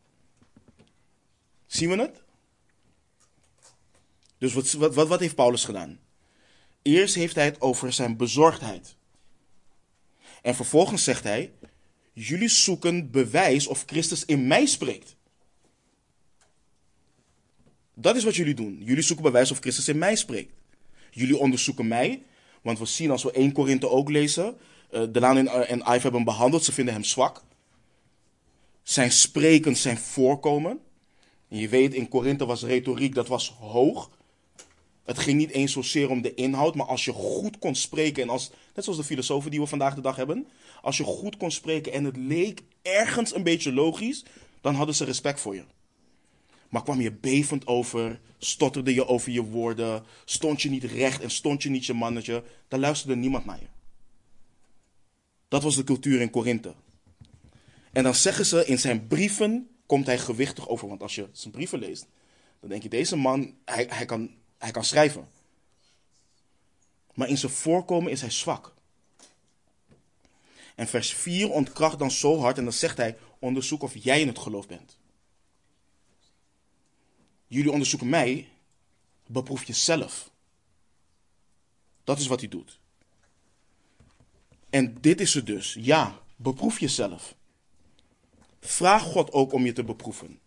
[1.66, 2.22] Zien we het?
[4.38, 5.98] Dus wat, wat, wat heeft Paulus gedaan?
[6.83, 8.96] Eerst heeft hij het over zijn bezorgdheid.
[10.42, 11.53] En vervolgens zegt hij:
[12.12, 15.16] Jullie zoeken bewijs of Christus in mij spreekt.
[17.94, 18.83] Dat is wat jullie doen.
[18.83, 20.53] Jullie zoeken bewijs of Christus in mij spreekt.
[21.11, 22.22] Jullie onderzoeken mij
[22.64, 24.57] want we zien als we 1 Korinthe ook lezen,
[24.90, 27.42] uh, Delaan en, uh, en Ive hebben hem behandeld, ze vinden hem zwak.
[28.83, 30.81] Zijn spreken, zijn voorkomen.
[31.48, 34.11] En je weet, in Korinthe was retoriek, dat was hoog.
[35.05, 38.29] Het ging niet eens zozeer om de inhoud, maar als je goed kon spreken, en
[38.29, 40.46] als, net zoals de filosofen die we vandaag de dag hebben,
[40.83, 44.24] als je goed kon spreken en het leek ergens een beetje logisch,
[44.61, 45.64] dan hadden ze respect voor je.
[46.75, 51.31] Maar kwam je bevend over, stotterde je over je woorden, stond je niet recht en
[51.31, 53.67] stond je niet je mannetje, dan luisterde niemand naar je.
[55.49, 56.75] Dat was de cultuur in Korinthe.
[57.93, 60.89] En dan zeggen ze, in zijn brieven komt hij gewichtig over.
[60.89, 62.07] Want als je zijn brieven leest,
[62.61, 65.29] dan denk je, deze man, hij, hij, kan, hij kan schrijven.
[67.13, 68.75] Maar in zijn voorkomen is hij zwak.
[70.75, 74.29] En vers 4 ontkracht dan zo hard en dan zegt hij, onderzoek of jij in
[74.29, 75.03] het geloof bent.
[77.55, 78.49] Jullie onderzoeken mij,
[79.27, 80.31] beproef jezelf.
[82.05, 82.79] Dat is wat hij doet.
[84.71, 85.77] En dit is het dus.
[85.81, 87.35] Ja, beproef jezelf.
[88.61, 90.38] Vraag God ook om je te beproeven.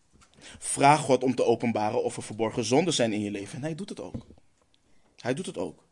[0.60, 3.56] Vraag God om te openbaren of er verborgen zonden zijn in je leven.
[3.56, 4.26] En hij doet het ook.
[5.18, 5.84] Hij doet het ook.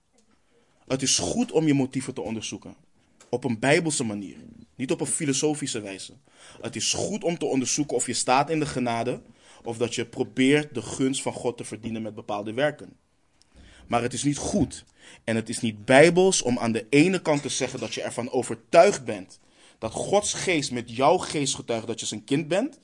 [0.87, 2.75] Het is goed om je motieven te onderzoeken.
[3.29, 4.37] Op een bijbelse manier.
[4.75, 6.13] Niet op een filosofische wijze.
[6.61, 9.21] Het is goed om te onderzoeken of je staat in de genade
[9.65, 12.97] of dat je probeert de gunst van God te verdienen met bepaalde werken.
[13.87, 14.85] Maar het is niet goed
[15.23, 18.31] en het is niet bijbels om aan de ene kant te zeggen dat je ervan
[18.31, 19.39] overtuigd bent
[19.77, 22.79] dat Gods geest met jouw geest getuigt dat je zijn kind bent,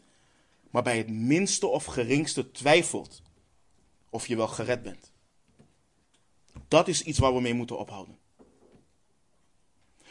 [0.70, 3.22] maar bij het minste of geringste twijfelt
[4.10, 5.12] of je wel gered bent.
[6.68, 8.18] Dat is iets waar we mee moeten ophouden.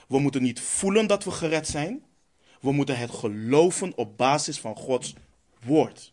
[0.09, 2.05] We moeten niet voelen dat we gered zijn.
[2.61, 5.15] We moeten het geloven op basis van Gods
[5.65, 6.13] woord.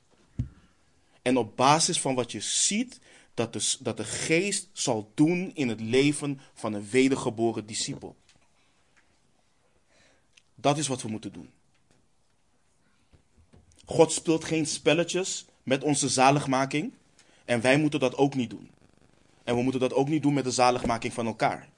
[1.27, 2.99] En op basis van wat je ziet,
[3.33, 8.15] dat de, dat de geest zal doen in het leven van een wedergeboren discipel.
[10.55, 11.49] Dat is wat we moeten doen.
[13.85, 16.93] God speelt geen spelletjes met onze zaligmaking.
[17.45, 18.69] En wij moeten dat ook niet doen.
[19.43, 21.69] En we moeten dat ook niet doen met de zaligmaking van elkaar.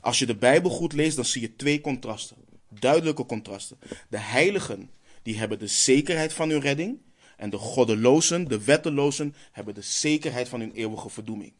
[0.00, 2.36] Als je de Bijbel goed leest, dan zie je twee contrasten.
[2.68, 3.78] Duidelijke contrasten.
[4.08, 4.90] De heiligen
[5.22, 6.98] die hebben de zekerheid van hun redding.
[7.38, 11.52] En de goddelozen, de wettelozen, hebben de zekerheid van hun eeuwige verdoeming.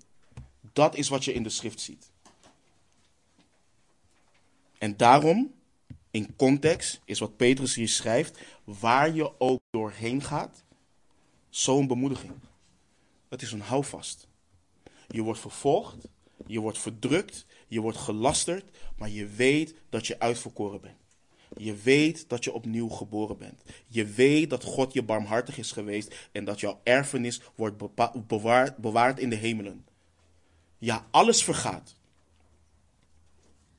[0.73, 2.11] Dat is wat je in de schrift ziet.
[4.79, 5.55] En daarom,
[6.11, 10.65] in context, is wat Petrus hier schrijft, waar je ook doorheen gaat,
[11.51, 12.33] zo'n bemoediging.
[13.29, 14.27] Dat is een houvast.
[15.09, 16.09] Je wordt vervolgd,
[16.47, 18.65] je wordt verdrukt, je wordt gelasterd,
[18.97, 21.08] maar je weet dat je uitverkoren bent.
[21.59, 23.63] Je weet dat je opnieuw geboren bent.
[23.87, 27.77] Je weet dat God je barmhartig is geweest en dat jouw erfenis wordt
[28.77, 29.87] bewaard, in de hemelen.
[30.79, 31.97] Ja, alles vergaat.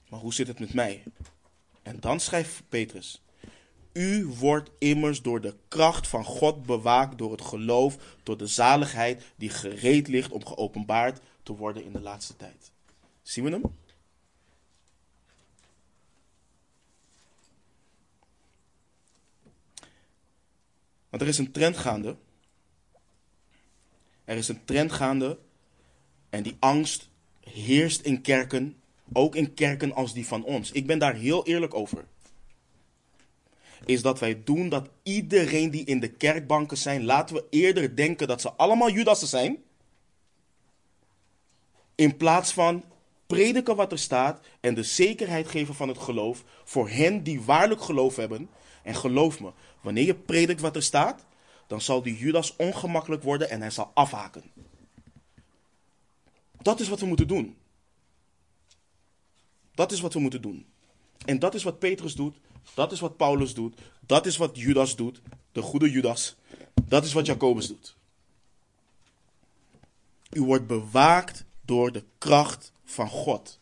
[0.10, 1.04] Maar hoe zit het met mij?
[1.84, 3.22] En dan schrijft Petrus:
[3.94, 9.24] U wordt immers door de kracht van God bewaakt door het geloof, door de zaligheid
[9.36, 12.72] die gereed ligt om geopenbaard te worden in de laatste tijd.
[13.22, 13.64] Zien we hem?
[21.10, 22.16] Want er is een trend gaande.
[24.26, 25.40] Er is een trend gaande.
[26.30, 28.82] En die angst heerst in kerken.
[29.14, 30.72] Ook in kerken als die van ons.
[30.72, 32.06] Ik ben daar heel eerlijk over.
[33.86, 38.28] Is dat wij doen dat iedereen die in de kerkbanken zijn, laten we eerder denken
[38.28, 39.64] dat ze allemaal Judassen zijn.
[41.96, 42.84] In plaats van
[43.28, 47.82] prediken wat er staat en de zekerheid geven van het geloof voor hen die waarlijk
[47.82, 48.50] geloof hebben.
[48.90, 51.26] En geloof me, wanneer je predikt wat er staat,
[51.68, 54.44] dan zal die Judas ongemakkelijk worden en hij zal afhaken.
[56.62, 57.58] Dat is wat we moeten doen.
[59.72, 60.66] Dat is wat we moeten doen.
[61.26, 62.38] En dat is wat Petrus doet.
[62.74, 63.80] Dat is wat Paulus doet.
[64.00, 65.22] Dat is wat Judas doet.
[65.52, 66.36] De goede Judas.
[66.84, 67.96] Dat is wat Jacobus doet.
[70.32, 73.60] U wordt bewaakt door de kracht van God.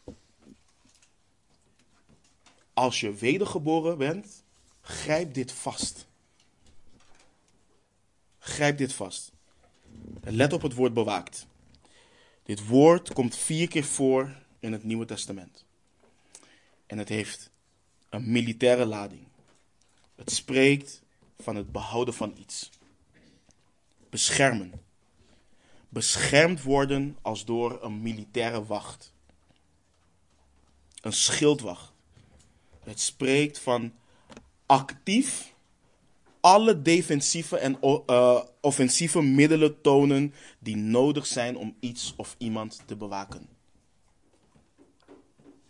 [2.73, 4.45] Als je wedergeboren bent,
[4.87, 6.05] grijp dit vast.
[8.39, 9.31] Grijp dit vast.
[10.23, 11.47] let op het woord bewaakt.
[12.43, 15.65] Dit woord komt vier keer voor in het Nieuwe Testament.
[16.85, 17.49] En het heeft
[18.09, 19.27] een militaire lading.
[20.15, 21.01] Het spreekt
[21.39, 22.69] van het behouden van iets.
[24.09, 24.71] Beschermen.
[25.89, 29.13] Beschermd worden als door een militaire wacht.
[31.01, 31.91] Een schildwacht.
[32.83, 33.93] Het spreekt van
[34.67, 35.55] actief
[36.39, 42.95] alle defensieve en uh, offensieve middelen tonen die nodig zijn om iets of iemand te
[42.95, 43.47] bewaken.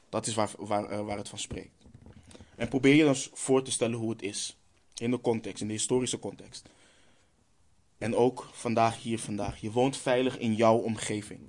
[0.09, 1.85] Dat is waar, waar, uh, waar het van spreekt.
[2.55, 4.57] En probeer je dan voor te stellen hoe het is.
[4.95, 6.69] In de context, in de historische context.
[7.97, 9.61] En ook vandaag hier vandaag.
[9.61, 11.39] Je woont veilig in jouw omgeving.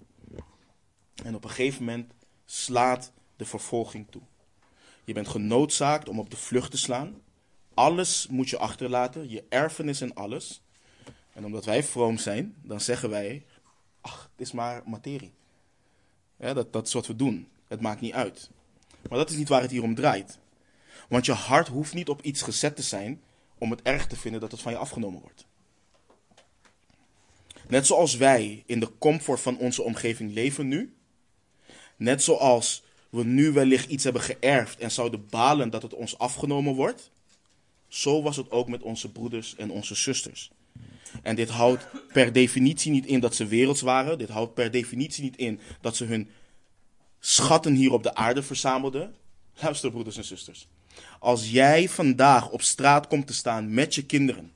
[1.24, 2.12] En op een gegeven moment
[2.44, 4.22] slaat de vervolging toe.
[5.04, 7.22] Je bent genoodzaakt om op de vlucht te slaan.
[7.78, 10.62] Alles moet je achterlaten, je erfenis en alles.
[11.32, 13.44] En omdat wij vroom zijn, dan zeggen wij:
[14.00, 15.32] Ach, het is maar materie.
[16.36, 17.48] Dat, dat is wat we doen.
[17.68, 18.50] Het maakt niet uit.
[19.08, 20.38] Maar dat is niet waar het hier om draait.
[21.08, 23.22] Want je hart hoeft niet op iets gezet te zijn
[23.58, 25.46] om het erg te vinden dat het van je afgenomen wordt.
[27.68, 30.96] Net zoals wij in de comfort van onze omgeving leven nu.
[31.96, 36.74] Net zoals we nu wellicht iets hebben geërfd en zouden balen dat het ons afgenomen
[36.74, 37.10] wordt.
[37.88, 40.51] Zo was het ook met onze broeders en onze zusters.
[41.22, 44.18] En dit houdt per definitie niet in dat ze werelds waren.
[44.18, 46.29] Dit houdt per definitie niet in dat ze hun
[47.20, 49.14] schatten hier op de aarde verzamelden.
[49.61, 50.68] Luister, broeders en zusters.
[51.18, 54.53] Als jij vandaag op straat komt te staan met je kinderen,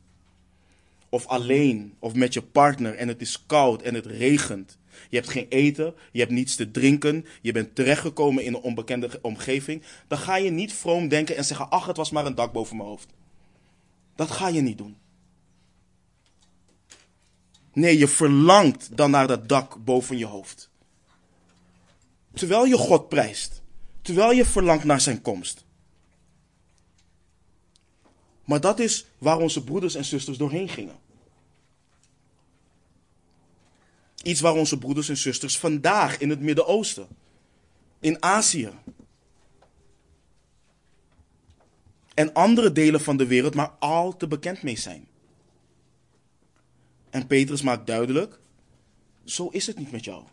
[1.09, 5.29] of alleen, of met je partner en het is koud en het regent, je hebt
[5.29, 10.19] geen eten, je hebt niets te drinken, je bent terechtgekomen in een onbekende omgeving, dan
[10.19, 12.89] ga je niet vroom denken en zeggen: Ach, het was maar een dak boven mijn
[12.89, 13.13] hoofd.
[14.15, 14.97] Dat ga je niet doen.
[17.73, 20.71] Nee, je verlangt dan naar dat dak boven je hoofd.
[22.35, 23.63] Terwijl je God prijst.
[24.03, 25.65] Terwijl je verlangt naar zijn komst.
[28.45, 31.01] Maar dat is waar onze broeders en zusters doorheen gingen.
[34.23, 37.09] Iets waar onze broeders en zusters vandaag in het Midden-Oosten,
[38.01, 38.71] in Azië
[42.15, 45.07] en andere delen van de wereld maar al te bekend mee zijn.
[47.11, 48.41] En Petrus maakt duidelijk:
[49.25, 50.25] zo is het niet met jou.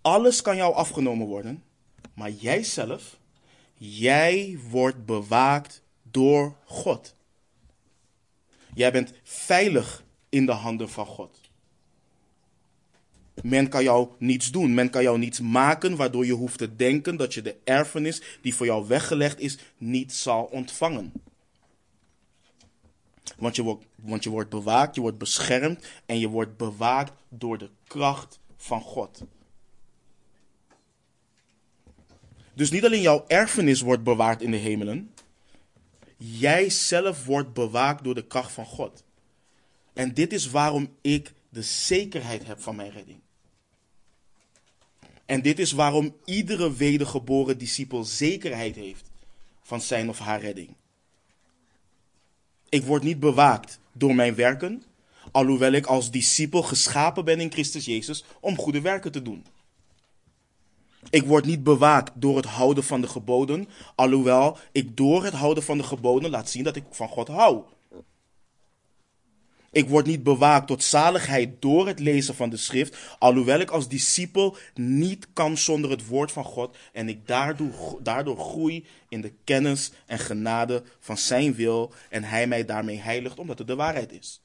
[0.00, 1.62] Alles kan jou afgenomen worden,
[2.14, 3.18] maar jijzelf,
[3.74, 7.14] jij wordt bewaakt door God.
[8.74, 11.47] Jij bent veilig in de handen van God.
[13.42, 14.74] Men kan jou niets doen.
[14.74, 18.54] Men kan jou niets maken waardoor je hoeft te denken dat je de erfenis die
[18.54, 21.12] voor jou weggelegd is niet zal ontvangen.
[23.36, 27.58] Want je, wordt, want je wordt bewaakt, je wordt beschermd en je wordt bewaakt door
[27.58, 29.22] de kracht van God.
[32.54, 35.14] Dus niet alleen jouw erfenis wordt bewaard in de hemelen,
[36.16, 39.04] jij zelf wordt bewaakt door de kracht van God.
[39.92, 43.20] En dit is waarom ik de zekerheid heb van mijn redding.
[45.28, 49.10] En dit is waarom iedere wedergeboren discipel zekerheid heeft
[49.62, 50.68] van zijn of haar redding.
[52.68, 54.82] Ik word niet bewaakt door mijn werken,
[55.32, 59.44] alhoewel ik als discipel geschapen ben in Christus Jezus om goede werken te doen.
[61.10, 65.62] Ik word niet bewaakt door het houden van de geboden, alhoewel ik door het houden
[65.62, 67.62] van de geboden laat zien dat ik van God hou.
[69.70, 73.88] Ik word niet bewaakt tot zaligheid door het lezen van de schrift, alhoewel ik als
[73.88, 79.32] discipel niet kan zonder het woord van God en ik daardoor, daardoor groei in de
[79.44, 84.12] kennis en genade van zijn wil en hij mij daarmee heiligt omdat het de waarheid
[84.12, 84.40] is.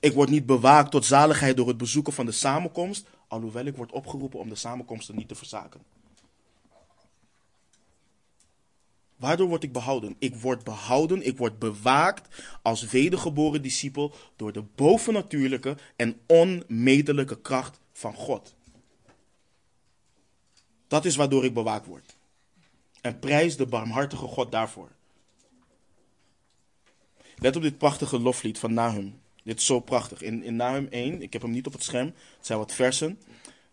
[0.00, 3.92] Ik word niet bewaakt tot zaligheid door het bezoeken van de samenkomst, alhoewel ik word
[3.92, 5.80] opgeroepen om de samenkomsten niet te verzaken.
[9.22, 10.16] Waardoor word ik behouden?
[10.18, 17.78] Ik word behouden, ik word bewaakt als wedergeboren discipel door de bovennatuurlijke en onmetelijke kracht
[17.92, 18.54] van God.
[20.88, 22.16] Dat is waardoor ik bewaakt word.
[23.00, 24.88] En prijs de barmhartige God daarvoor.
[27.36, 29.20] Let op dit prachtige loflied van Nahum.
[29.42, 30.22] Dit is zo prachtig.
[30.22, 33.18] In, in Nahum 1, ik heb hem niet op het scherm, het zijn wat versen.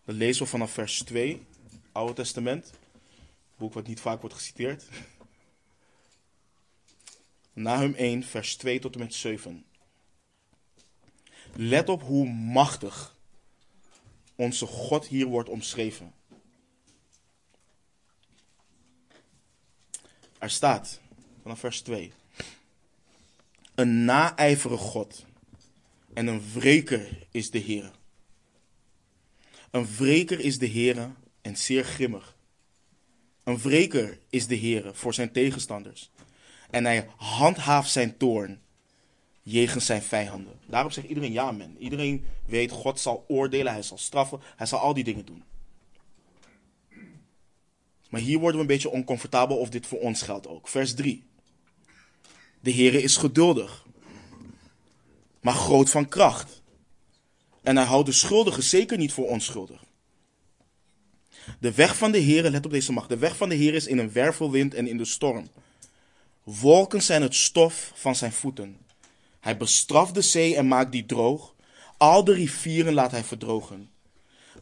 [0.04, 1.42] Dat lezen we vanaf vers 2,
[1.92, 2.70] Oude Testament.
[3.56, 4.84] Boek wat niet vaak wordt geciteerd.
[7.52, 9.64] Nahum 1, vers 2 tot en met 7.
[11.54, 13.16] Let op hoe machtig
[14.34, 16.14] onze God hier wordt omschreven.
[20.38, 21.00] Er staat,
[21.42, 22.12] vanaf vers 2,
[23.74, 25.24] een naijvere God
[26.12, 27.90] en een wreker is de Heer.
[29.70, 32.36] Een wreker is de Heer en zeer grimmig.
[33.44, 36.10] Een wreker is de Heer voor zijn tegenstanders
[36.70, 38.60] en hij handhaaft zijn toorn
[39.42, 40.58] jegens zijn vijanden.
[40.66, 41.76] Daarop zegt iedereen ja, men.
[41.78, 45.42] Iedereen weet, God zal oordelen, hij zal straffen, hij zal al die dingen doen.
[48.10, 50.68] Maar hier worden we een beetje oncomfortabel of dit voor ons geldt ook.
[50.68, 51.24] Vers 3.
[52.60, 53.86] De Heere is geduldig,
[55.40, 56.62] maar groot van kracht.
[57.62, 59.84] En hij houdt de schuldigen zeker niet voor onschuldig.
[61.60, 63.86] De weg van de Heere, let op deze macht, de weg van de Heer is
[63.86, 65.48] in een wervelwind en in de storm.
[66.58, 68.78] Wolken zijn het stof van zijn voeten.
[69.40, 71.54] Hij bestraft de zee en maakt die droog.
[71.96, 73.90] Al de rivieren laat hij verdrogen.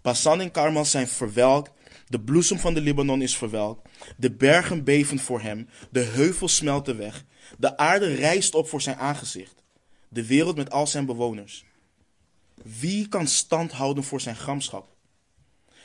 [0.03, 1.71] Basan en Karmel zijn verwelkt.
[2.09, 3.89] De bloesem van de Libanon is verwelkt.
[4.17, 5.69] De bergen beven voor hem.
[5.91, 7.25] De heuvels smelten weg.
[7.59, 9.63] De aarde rijst op voor zijn aangezicht.
[10.09, 11.65] De wereld met al zijn bewoners.
[12.63, 14.97] Wie kan stand houden voor zijn gramschap?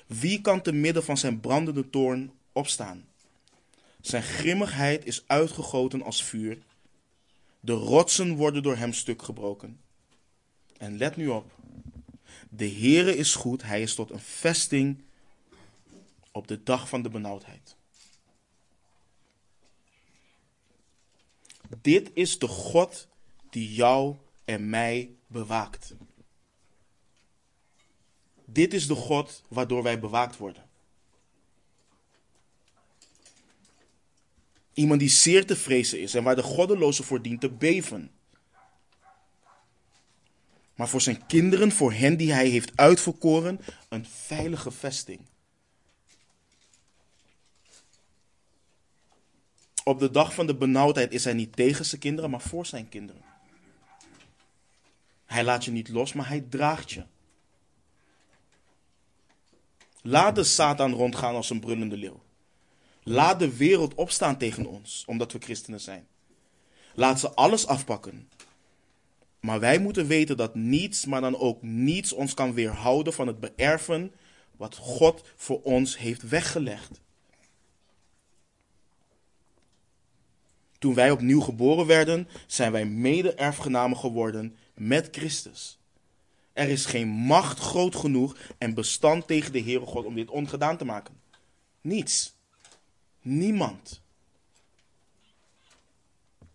[0.07, 3.05] Wie kan te midden van zijn brandende toorn opstaan?
[4.03, 6.57] Zijn grimmigheid is uitgegoten als vuur.
[7.59, 9.79] De rotsen worden door hem stuk gebroken.
[10.77, 11.51] En let nu op.
[12.49, 15.03] De Heere is goed, hij is tot een vesting
[16.31, 17.75] op de dag van de benauwdheid.
[21.81, 23.07] Dit is de God
[23.49, 25.93] die jou en mij bewaakt.
[28.45, 30.71] Dit is de God waardoor wij bewaakt worden.
[34.73, 38.11] Iemand die zeer te vrezen is en waar de goddeloze voor dient te beven.
[40.75, 43.59] Maar voor zijn kinderen, voor hen die hij heeft uitverkoren,
[43.89, 45.19] een veilige vesting.
[49.83, 52.89] Op de dag van de benauwdheid is hij niet tegen zijn kinderen, maar voor zijn
[52.89, 53.21] kinderen.
[55.25, 57.03] Hij laat je niet los, maar hij draagt je.
[60.01, 62.21] Laat de Satan rondgaan als een brullende leeuw.
[63.03, 66.07] Laat de wereld opstaan tegen ons, omdat we christenen zijn.
[66.95, 68.29] Laat ze alles afpakken.
[69.39, 73.39] Maar wij moeten weten dat niets, maar dan ook niets ons kan weerhouden van het
[73.39, 74.13] beërven
[74.57, 77.01] wat God voor ons heeft weggelegd.
[80.79, 85.79] Toen wij opnieuw geboren werden, zijn wij mede-erfgenamen geworden met Christus.
[86.53, 90.77] Er is geen macht groot genoeg en bestand tegen de Heere God om dit ongedaan
[90.77, 91.21] te maken.
[91.81, 92.32] Niets.
[93.23, 94.01] Niemand.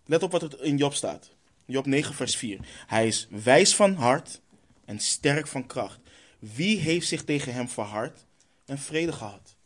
[0.05, 1.31] Let op wat er in Job staat.
[1.65, 2.59] Job 9, vers 4.
[2.87, 4.41] Hij is wijs van hart
[4.85, 6.01] en sterk van kracht.
[6.39, 8.25] Wie heeft zich tegen hem verhard
[8.65, 9.57] en vrede gehad?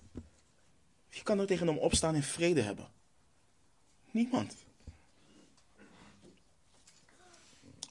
[1.11, 2.89] Wie kan er tegen hem opstaan en vrede hebben?
[4.11, 4.55] Niemand.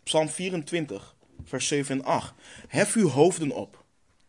[0.03, 2.33] Psalm 24, vers 7 en 8.
[2.67, 3.83] Hef uw hoofden op,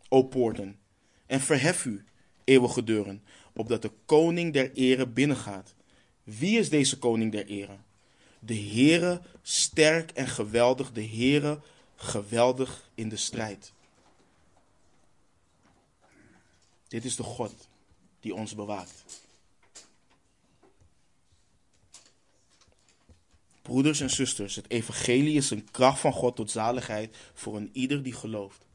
[0.08, 0.78] o poorten,
[1.26, 2.04] en verhef u,
[2.44, 3.22] eeuwige deuren,
[3.52, 5.74] opdat de koning der ere binnengaat.
[6.24, 7.76] Wie is deze koning der ere?
[8.38, 11.60] De Heere sterk en geweldig, de Heere
[11.96, 13.72] geweldig in de strijd.
[16.88, 17.68] Dit is de God
[18.20, 19.04] die ons bewaakt.
[23.62, 28.02] Broeders en zusters, het evangelie is een kracht van God tot zaligheid voor een ieder
[28.02, 28.66] die gelooft.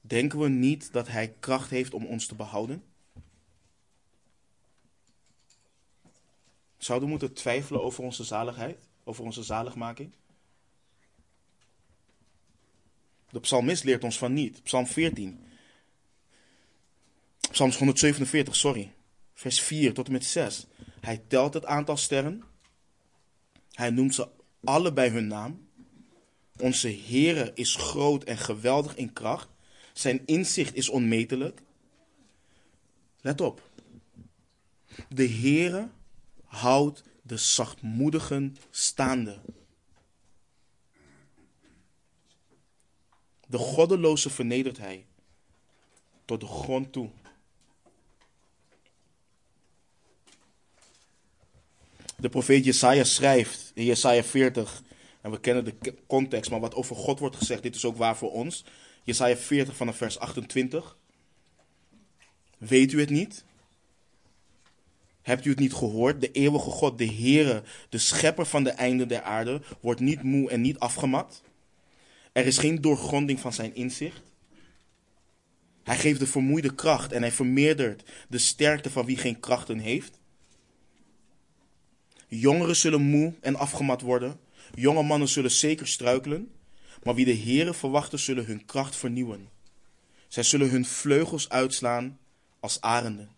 [0.00, 2.82] Denken we niet dat Hij kracht heeft om ons te behouden?
[6.82, 10.12] Zouden we moeten twijfelen over onze zaligheid, over onze zaligmaking?
[13.30, 14.62] De psalmist leert ons van niet.
[14.62, 15.44] Psalm 14.
[17.50, 18.92] Psalms 147, sorry.
[19.34, 20.66] Vers 4 tot en met 6.
[21.00, 22.42] Hij telt het aantal sterren.
[23.72, 24.28] Hij noemt ze
[24.64, 25.68] alle bij hun naam.
[26.58, 29.48] Onze Heere is groot en geweldig in kracht.
[29.92, 31.62] Zijn inzicht is onmetelijk.
[33.20, 33.70] Let op.
[35.08, 35.88] De Heere
[36.52, 39.40] houdt de zachtmoedigen staande.
[43.46, 45.06] De goddeloze vernedert hij
[46.24, 47.10] tot de grond toe.
[52.16, 54.82] De profeet Jesaja schrijft in Jesaja 40,
[55.20, 58.16] en we kennen de context, maar wat over God wordt gezegd, dit is ook waar
[58.16, 58.64] voor ons.
[59.04, 60.96] Jesaja 40 vanaf vers 28.
[62.58, 63.44] Weet u het niet?
[65.22, 66.20] Hebt u het niet gehoord?
[66.20, 70.50] De eeuwige God, de Heere, de schepper van de einden der aarde, wordt niet moe
[70.50, 71.42] en niet afgemat.
[72.32, 74.22] Er is geen doorgronding van zijn inzicht.
[75.82, 80.18] Hij geeft de vermoeide kracht en hij vermeerdert de sterkte van wie geen krachten heeft.
[82.28, 84.40] Jongeren zullen moe en afgemat worden.
[84.74, 86.50] Jonge mannen zullen zeker struikelen.
[87.02, 89.48] Maar wie de Heere verwachten, zullen hun kracht vernieuwen.
[90.28, 92.18] Zij zullen hun vleugels uitslaan
[92.60, 93.30] als arenden.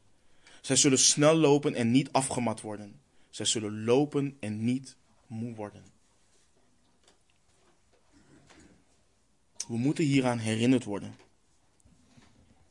[0.65, 3.01] Zij zullen snel lopen en niet afgemat worden.
[3.31, 4.97] Zij zullen lopen en niet
[5.27, 5.85] moe worden.
[9.69, 11.17] We moeten hieraan herinnerd worden.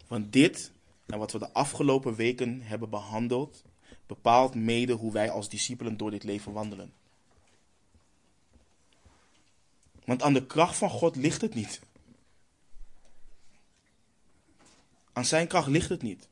[0.08, 0.72] Want dit
[1.06, 3.64] en wat we de afgelopen weken hebben behandeld,
[4.06, 6.94] bepaalt mede hoe wij als discipelen door dit leven wandelen.
[10.06, 11.82] Want aan de kracht van God ligt het niet.
[15.12, 16.28] Aan zijn kracht ligt het niet.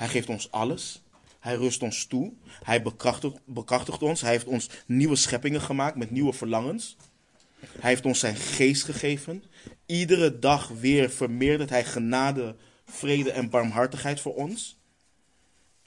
[0.00, 1.02] Hij geeft ons alles.
[1.38, 2.32] Hij rust ons toe.
[2.62, 4.20] Hij bekrachtigt, bekrachtigt ons.
[4.20, 6.96] Hij heeft ons nieuwe scheppingen gemaakt met nieuwe verlangens.
[7.60, 9.44] Hij heeft ons zijn geest gegeven.
[9.86, 14.78] Iedere dag weer vermeerdert hij genade, vrede en barmhartigheid voor ons.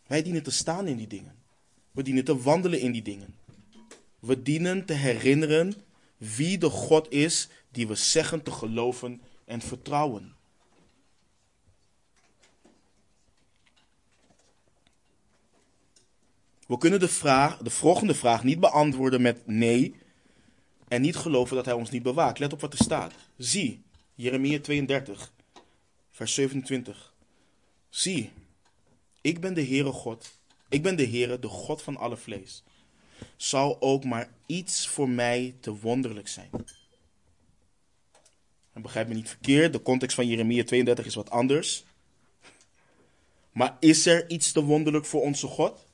[0.08, 1.36] Wij dienen te staan in die dingen.
[1.92, 3.36] We dienen te wandelen in die dingen.
[4.20, 5.74] We dienen te herinneren
[6.18, 10.36] wie de God is die we zeggen te geloven en vertrouwen.
[16.68, 19.96] We kunnen de, vraag, de volgende vraag niet beantwoorden met nee
[20.88, 22.40] en niet geloven dat hij ons niet bewaakt.
[22.40, 23.14] Let op wat er staat.
[23.38, 23.84] Zie,
[24.16, 25.32] Jeremia 32,
[26.12, 27.14] vers 27.
[27.90, 28.32] Zie,
[29.22, 30.40] ik ben de Heere God.
[30.70, 32.64] Ik ben de Heere, de God van alle vlees.
[33.36, 36.50] Zal ook maar iets voor mij te wonderlijk zijn.
[38.74, 41.84] En begrijp me niet verkeerd, de context van Jeremia 32 is wat anders.
[43.52, 45.86] Maar is er iets te wonderlijk voor onze God?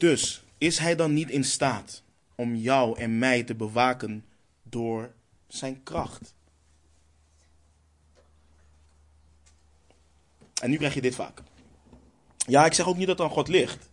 [0.00, 2.02] Dus is hij dan niet in staat
[2.34, 4.24] om jou en mij te bewaken
[4.62, 5.12] door
[5.48, 6.34] zijn kracht?
[10.62, 11.42] En nu krijg je dit vaak.
[12.36, 13.88] Ja, ik zeg ook niet dat het aan God ligt.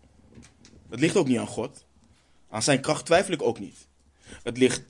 [0.90, 1.86] Het ligt ook niet aan God.
[2.50, 3.88] Aan zijn kracht twijfel ik ook niet.
[4.44, 4.84] Het ligt,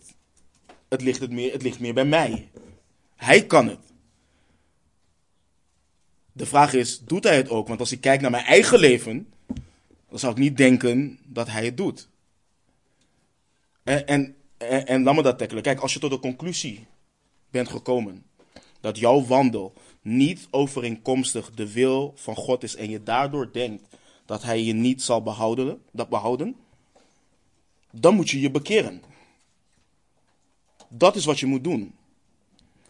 [0.87, 2.49] het ligt, het meer, het ligt meer bij mij.
[3.15, 3.91] Hij kan het.
[6.31, 7.67] De vraag is, doet hij het ook?
[7.67, 9.31] Want als ik kijk naar mijn eigen leven,
[10.09, 12.09] dan zou ik niet denken dat hij het doet.
[13.83, 14.35] En, en,
[14.87, 15.63] en, laat me dat tackelen.
[15.63, 16.85] Kijk, als je tot de conclusie
[17.49, 18.25] bent gekomen
[18.79, 23.83] dat jouw wandel niet overeenkomstig de wil van God is en je daardoor denkt
[24.25, 26.55] dat hij je niet zal behouden, dat behouden,
[27.91, 29.01] dan moet je je bekeren.
[30.89, 31.95] Dat is wat je moet doen.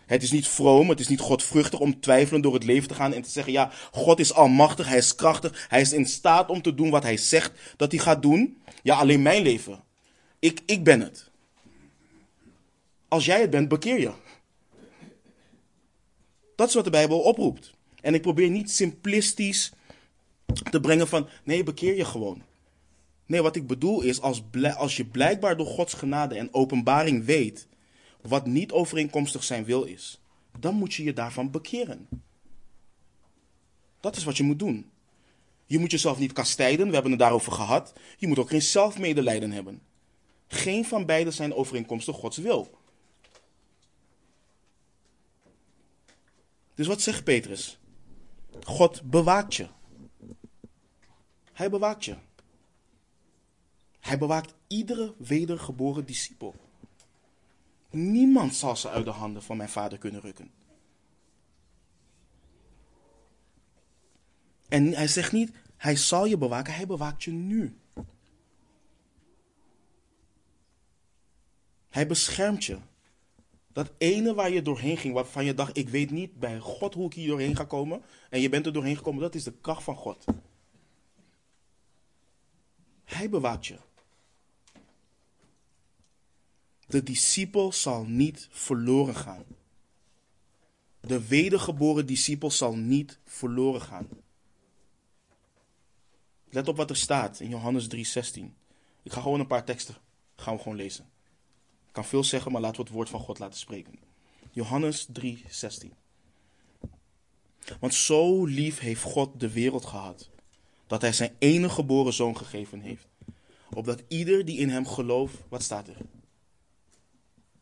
[0.08, 3.14] Het is niet vroom, het is niet godvruchtig om twijfelen door het leven te gaan
[3.14, 6.62] en te zeggen, ja, God is almachtig, hij is krachtig, hij is in staat om
[6.62, 8.58] te doen wat hij zegt dat hij gaat doen.
[8.84, 9.84] Ja, alleen mijn leven.
[10.40, 11.30] Ik, ik ben het.
[13.08, 14.12] Als jij het bent, bekeer je.
[16.56, 17.74] Dat is wat de Bijbel oproept.
[18.02, 19.72] En ik probeer niet simplistisch
[20.72, 22.42] te brengen van, nee, bekeer je gewoon.
[23.26, 24.44] Nee, wat ik bedoel is, als,
[24.78, 27.68] als je blijkbaar door Gods genade en openbaring weet
[28.28, 30.22] wat niet overeenkomstig zijn wil is,
[30.60, 32.08] dan moet je je daarvan bekeren.
[34.00, 34.92] Dat is wat je moet doen.
[35.66, 37.94] Je moet jezelf niet kastijden, we hebben het daarover gehad.
[38.18, 39.82] Je moet ook geen zelfmedelijden hebben.
[40.48, 42.78] Geen van beide zijn overeenkomstig Gods wil.
[46.76, 47.80] Dus wat zegt Petrus?
[48.64, 49.68] God bewaakt je.
[51.54, 52.16] Hij bewaakt je.
[54.00, 56.56] Hij bewaakt iedere wedergeboren discipel.
[57.90, 60.52] Niemand zal ze uit de handen van mijn vader kunnen rukken.
[64.68, 67.78] En hij zegt niet, hij zal je bewaken, hij bewaakt je nu.
[71.90, 72.78] Hij beschermt je.
[73.68, 77.06] Dat ene waar je doorheen ging, waarvan je dacht, ik weet niet bij God hoe
[77.06, 78.02] ik hier doorheen ga komen.
[78.30, 80.26] En je bent er doorheen gekomen, dat is de kracht van God.
[83.04, 83.78] Hij bewaakt je.
[86.88, 89.44] De discipel zal niet verloren gaan.
[91.00, 94.08] De wedergeboren discipel zal niet verloren gaan.
[96.50, 98.56] Let op wat er staat in Johannes 3:16.
[99.04, 99.96] Ik ga gewoon een paar teksten
[100.36, 101.06] gaan we gewoon lezen.
[101.88, 104.00] Ik kan veel zeggen, maar laten we het woord van God laten spreken.
[104.52, 105.94] Johannes 3:16.
[107.80, 110.30] Want zo lief heeft God de wereld gehad,
[110.88, 113.08] dat hij zijn enige geboren zoon gegeven heeft,
[113.74, 115.98] opdat ieder die in hem gelooft, wat staat er?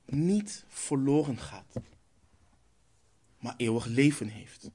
[0.05, 1.75] Niet verloren gaat,
[3.39, 4.69] maar eeuwig leven heeft.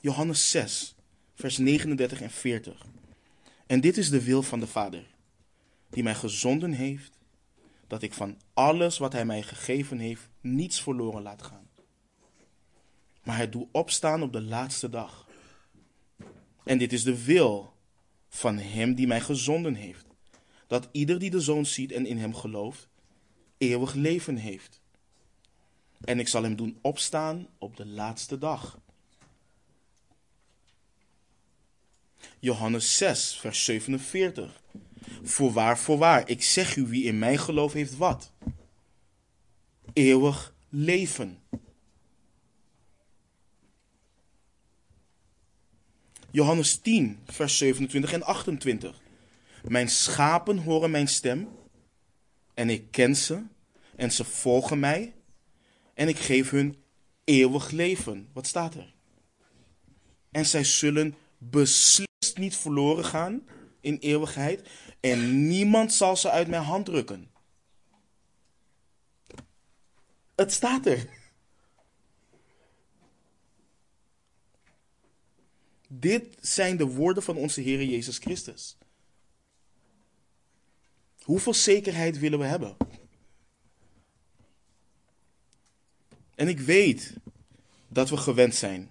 [0.00, 0.94] Johannes 6,
[1.34, 2.86] vers 39 en 40.
[3.66, 5.06] En dit is de wil van de Vader,
[5.90, 7.18] die mij gezonden heeft,
[7.86, 11.68] dat ik van alles wat Hij mij gegeven heeft niets verloren laat gaan.
[13.22, 15.28] Maar hij doet opstaan op de laatste dag.
[16.64, 17.72] En dit is de wil
[18.28, 20.06] van Hem die mij gezonden heeft,
[20.70, 22.88] dat ieder die de Zoon ziet en in Hem gelooft,
[23.58, 24.80] eeuwig leven heeft.
[26.04, 28.80] En ik zal Hem doen opstaan op de laatste dag.
[32.38, 34.62] Johannes 6, vers 47.
[35.22, 38.32] Voorwaar, voorwaar, ik zeg u, wie in mij geloof heeft wat?
[39.92, 41.38] Eeuwig leven.
[46.30, 48.99] Johannes 10, vers 27 en 28.
[49.62, 51.48] Mijn schapen horen mijn stem
[52.54, 53.42] en ik ken ze
[53.96, 55.14] en ze volgen mij
[55.94, 56.82] en ik geef hun
[57.24, 58.28] eeuwig leven.
[58.32, 58.94] Wat staat er?
[60.30, 63.42] En zij zullen beslist niet verloren gaan
[63.80, 64.68] in eeuwigheid
[65.00, 67.30] en niemand zal ze uit mijn hand drukken.
[70.34, 71.08] Het staat er.
[75.88, 78.76] Dit zijn de woorden van onze Heer Jezus Christus.
[81.22, 82.76] Hoeveel zekerheid willen we hebben?
[86.34, 87.14] En ik weet
[87.88, 88.90] dat we gewend zijn.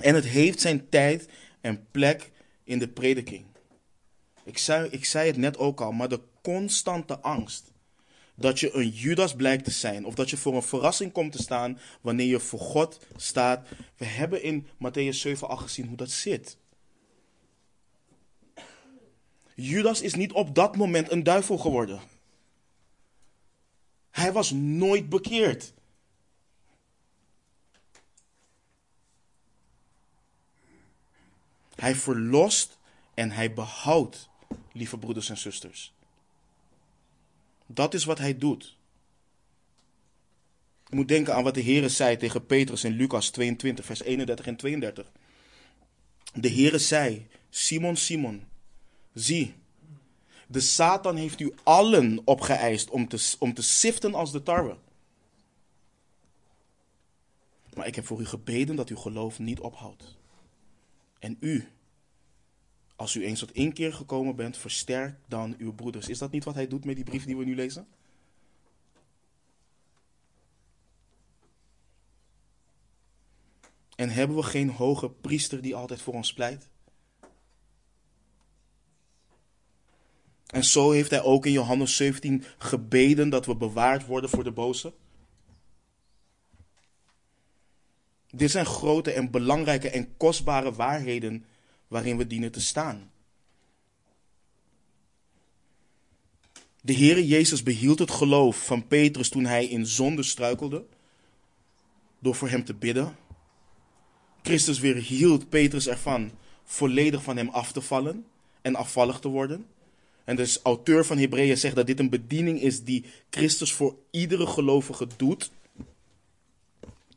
[0.00, 1.28] En het heeft zijn tijd
[1.60, 2.30] en plek
[2.64, 3.44] in de prediking.
[4.44, 7.72] Ik zei, ik zei het net ook al, maar de constante angst
[8.34, 11.42] dat je een Judas blijkt te zijn, of dat je voor een verrassing komt te
[11.42, 13.68] staan wanneer je voor God staat.
[13.96, 16.56] We hebben in Matthäus 7 al gezien hoe dat zit.
[19.60, 22.00] Judas is niet op dat moment een duivel geworden.
[24.10, 25.72] Hij was nooit bekeerd.
[31.74, 32.78] Hij verlost
[33.14, 34.28] en hij behoudt,
[34.72, 35.92] lieve broeders en zusters.
[37.66, 38.78] Dat is wat hij doet.
[40.86, 44.46] Je moet denken aan wat de Heer zei tegen Petrus in Lucas 22, vers 31
[44.46, 45.12] en 32.
[46.34, 48.49] De Heere zei, Simon, Simon,
[49.12, 49.54] zie,
[50.48, 54.76] de Satan heeft u allen opgeëist om te, om te siften als de tarwe.
[57.74, 60.16] Maar ik heb voor u gebeden dat uw geloof niet ophoudt.
[61.18, 61.68] En u,
[62.96, 66.08] als u eens tot inkeer gekomen bent, versterk dan uw broeders.
[66.08, 67.88] Is dat niet wat hij doet met die brief die we nu lezen?
[73.96, 76.69] En hebben we geen hoge priester die altijd voor ons pleit?
[80.50, 84.50] En zo heeft hij ook in Johannes 17 gebeden dat we bewaard worden voor de
[84.50, 84.92] boze.
[88.30, 91.44] Dit zijn grote en belangrijke en kostbare waarheden
[91.88, 93.10] waarin we dienen te staan.
[96.82, 100.84] De Heere Jezus behield het geloof van Petrus toen hij in zonde struikelde,
[102.18, 103.16] door voor hem te bidden.
[104.42, 106.30] Christus weerhield Petrus ervan
[106.64, 108.26] volledig van hem af te vallen
[108.62, 109.66] en afvallig te worden.
[110.30, 114.46] En dus auteur van Hebreeën zegt dat dit een bediening is die Christus voor iedere
[114.46, 115.50] gelovige doet.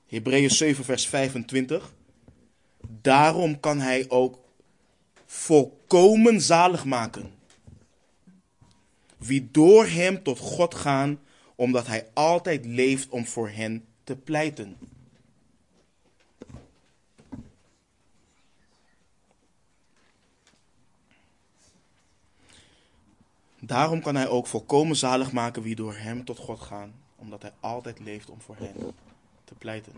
[0.07, 1.93] Hebreeën 7 vers 25.
[3.01, 4.39] Daarom kan hij ook
[5.25, 7.31] volkomen zalig maken.
[9.17, 11.19] Wie door hem tot God gaan,
[11.55, 14.77] omdat hij altijd leeft om voor hen te pleiten.
[23.65, 27.53] Daarom kan hij ook volkomen zalig maken wie door hem tot God gaan, omdat hij
[27.59, 28.95] altijd leeft om voor hen
[29.43, 29.93] te pleiten.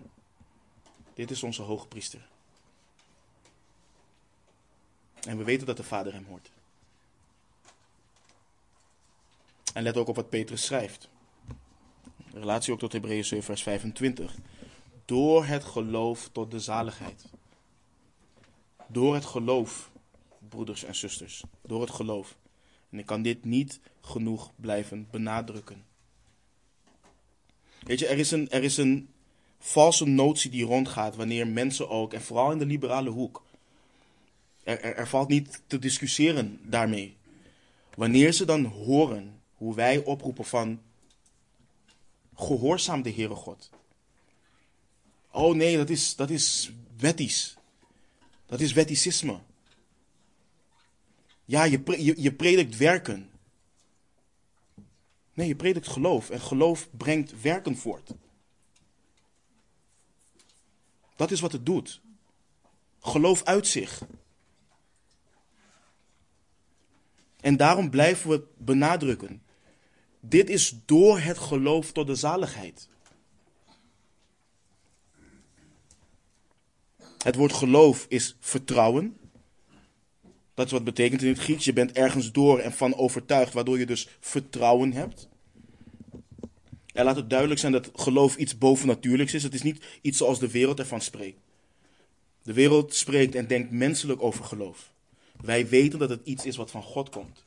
[1.14, 2.28] Dit is onze hoge priester.
[5.28, 6.52] En we weten dat de Vader hem hoort.
[9.74, 11.10] En let ook op wat Petrus schrijft.
[12.34, 14.36] relatie ook tot Hebreeën 7, vers 25.
[15.06, 17.26] Door het geloof tot de zaligheid.
[18.88, 19.92] Door het geloof,
[20.50, 21.44] broeders en zusters.
[21.62, 22.36] Door het geloof.
[22.96, 25.84] En ik kan dit niet genoeg blijven benadrukken.
[27.80, 29.10] Weet je, er is een, er is een
[29.60, 33.44] valse notie die rondgaat wanneer mensen ook, en vooral in de liberale hoek,
[34.64, 37.18] er, valt niet te discussiëren daarmee.
[37.96, 40.82] Wanneer ze dan horen hoe wij oproepen van
[42.36, 43.70] gehoorzaam de Heere God.
[45.32, 47.58] Oh nee, dat is, dat is wettisch.
[48.46, 49.40] Dat is wetticisme.
[51.46, 53.30] Ja, je, je, je predikt werken.
[55.34, 56.30] Nee, je predikt geloof.
[56.30, 58.12] En geloof brengt werken voort.
[61.16, 62.02] Dat is wat het doet.
[63.00, 64.02] Geloof uit zich.
[67.40, 69.44] En daarom blijven we benadrukken.
[70.20, 72.90] Dit is door het geloof tot de zaligheid.
[77.18, 79.18] Het woord geloof is vertrouwen.
[80.56, 81.66] Dat is wat betekent in het Grieks.
[81.66, 85.28] Je bent ergens door en van overtuigd, waardoor je dus vertrouwen hebt.
[86.94, 89.44] En laat het duidelijk zijn dat geloof iets bovennatuurlijks is.
[89.44, 91.40] Het is niet iets zoals de wereld ervan spreekt.
[92.44, 94.94] De wereld spreekt en denkt menselijk over geloof.
[95.42, 97.46] Wij weten dat het iets is wat van God komt.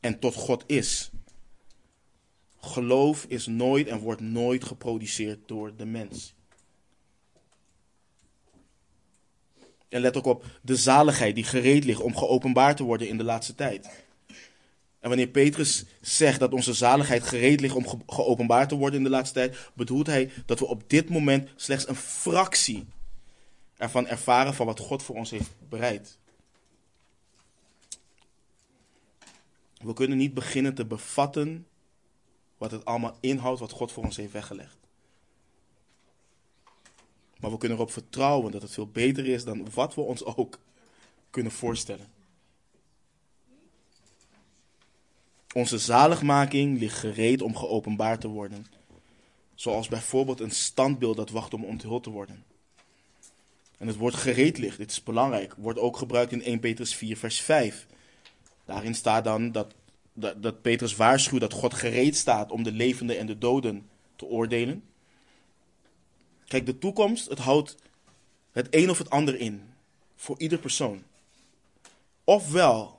[0.00, 1.10] En tot God is.
[2.60, 6.34] Geloof is nooit en wordt nooit geproduceerd door de mens.
[9.90, 13.24] En let ook op de zaligheid die gereed ligt om geopenbaard te worden in de
[13.24, 13.90] laatste tijd.
[15.00, 19.10] En wanneer Petrus zegt dat onze zaligheid gereed ligt om geopenbaard te worden in de
[19.10, 22.86] laatste tijd, bedoelt hij dat we op dit moment slechts een fractie
[23.76, 26.18] ervan ervaren van wat God voor ons heeft bereid.
[29.76, 31.66] We kunnen niet beginnen te bevatten
[32.58, 34.79] wat het allemaal inhoudt wat God voor ons heeft weggelegd.
[37.40, 40.58] Maar we kunnen erop vertrouwen dat het veel beter is dan wat we ons ook
[41.30, 42.06] kunnen voorstellen.
[45.54, 48.66] Onze zaligmaking ligt gereed om geopenbaard te worden.
[49.54, 52.44] Zoals bijvoorbeeld een standbeeld dat wacht om onthuld te worden.
[53.78, 57.16] En het woord gereed ligt, dit is belangrijk, wordt ook gebruikt in 1 Petrus 4,
[57.16, 57.86] vers 5.
[58.64, 59.74] Daarin staat dan dat,
[60.12, 64.26] dat, dat Petrus waarschuwt dat God gereed staat om de levenden en de doden te
[64.26, 64.89] oordelen.
[66.50, 67.76] Kijk, de toekomst, het houdt
[68.52, 69.74] het een of het ander in.
[70.16, 71.02] Voor ieder persoon.
[72.24, 72.98] Ofwel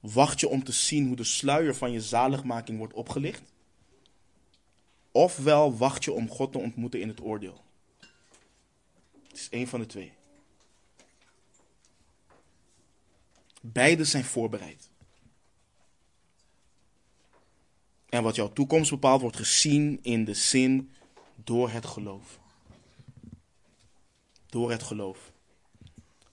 [0.00, 3.42] wacht je om te zien hoe de sluier van je zaligmaking wordt opgelicht.
[5.10, 7.64] Ofwel wacht je om God te ontmoeten in het oordeel.
[9.28, 10.12] Het is één van de twee.
[13.60, 14.90] Beide zijn voorbereid.
[18.08, 20.92] En wat jouw toekomst bepaalt, wordt gezien in de zin
[21.34, 22.42] door het geloof
[24.54, 25.32] door het geloof.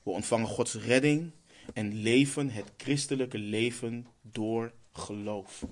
[0.03, 1.31] We ontvangen Gods redding
[1.73, 5.65] en leven het christelijke leven door geloof.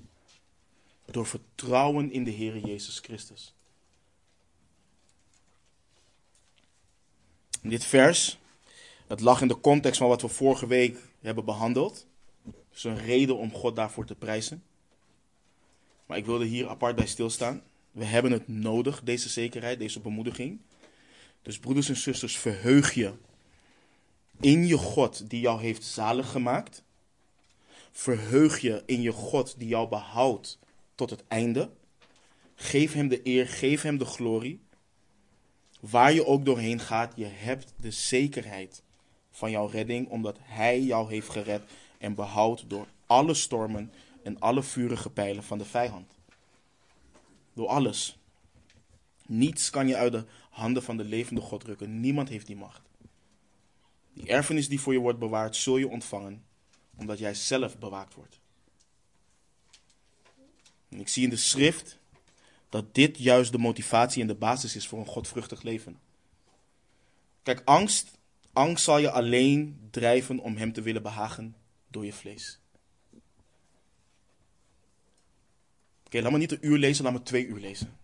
[1.05, 3.53] Door vertrouwen in de Heer Jezus Christus.
[7.61, 8.37] dit vers,
[9.07, 12.07] het lag in de context van wat we vorige week hebben behandeld.
[12.71, 14.63] Dus een reden om God daarvoor te prijzen.
[16.05, 17.63] Maar ik wilde hier apart bij stilstaan.
[17.91, 20.59] We hebben het nodig, deze zekerheid, deze bemoediging.
[21.41, 23.13] Dus broeders en zusters, verheug je
[24.39, 26.83] in je God die jou heeft zalig gemaakt.
[27.91, 30.59] Verheug je in je God die jou behoudt
[30.95, 31.71] tot het einde.
[32.55, 34.61] Geef hem de eer, geef hem de glorie.
[35.79, 38.83] Waar je ook doorheen gaat, je hebt de zekerheid
[39.31, 41.61] van jouw redding, omdat hij jou heeft gered
[41.97, 43.91] en behoudt door alle stormen
[44.23, 46.17] en alle vurige pijlen van de vijand.
[47.53, 48.17] Door alles.
[49.25, 50.25] Niets kan je uit de
[50.59, 51.99] handen van de levende God rukken.
[51.99, 52.81] Niemand heeft die macht.
[54.13, 56.43] Die erfenis die voor je wordt bewaard, zul je ontvangen,
[56.95, 58.39] omdat jij zelf bewaakt wordt.
[60.89, 61.99] Ik zie in de schrift
[62.69, 65.99] dat dit juist de motivatie en de basis is voor een godvruchtig leven.
[67.43, 68.17] Kijk, angst,
[68.53, 71.55] angst zal je alleen drijven om hem te willen behagen
[71.87, 72.59] door je vlees.
[76.05, 77.97] Oké, laat me niet een uur lezen, laat me twee uur lezen.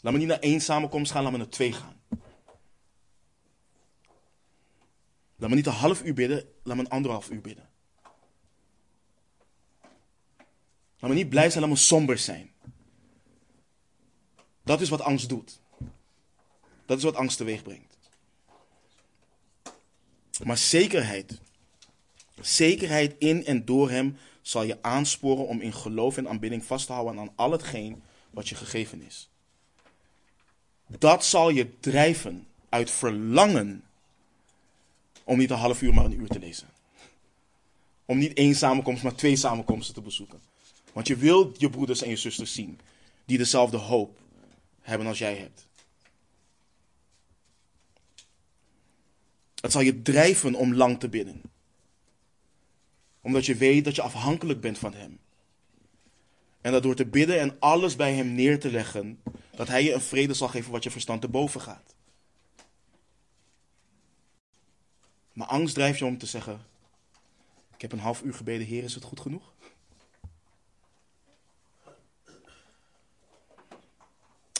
[0.00, 2.00] Laat me niet naar één samenkomst gaan, laat me naar twee gaan.
[5.36, 7.68] Laat me niet een half uur bidden, laat me een anderhalf uur bidden.
[10.98, 12.50] Laat me niet blij zijn, laat me somber zijn.
[14.64, 15.60] Dat is wat angst doet.
[16.86, 17.98] Dat is wat angst teweeg brengt.
[20.44, 21.40] Maar zekerheid,
[22.40, 26.92] zekerheid in en door Hem zal je aansporen om in geloof en aanbidding vast te
[26.92, 29.30] houden aan al hetgeen wat je gegeven is.
[30.86, 33.84] Dat zal je drijven uit verlangen
[35.24, 36.68] om niet een half uur, maar een uur te lezen.
[38.04, 40.40] Om niet één samenkomst, maar twee samenkomsten te bezoeken.
[40.92, 42.80] Want je wilt je broeders en je zusters zien
[43.24, 44.18] die dezelfde hoop
[44.80, 45.66] hebben als jij hebt.
[49.60, 51.42] Het zal je drijven om lang te bidden.
[53.20, 55.18] Omdat je weet dat je afhankelijk bent van Hem.
[56.66, 59.92] En dat door te bidden en alles bij Hem neer te leggen, dat Hij je
[59.92, 61.94] een vrede zal geven wat je verstand te boven gaat.
[65.32, 66.66] Maar angst drijft je om te zeggen:
[67.74, 69.52] Ik heb een half uur gebeden, Heer, is het goed genoeg?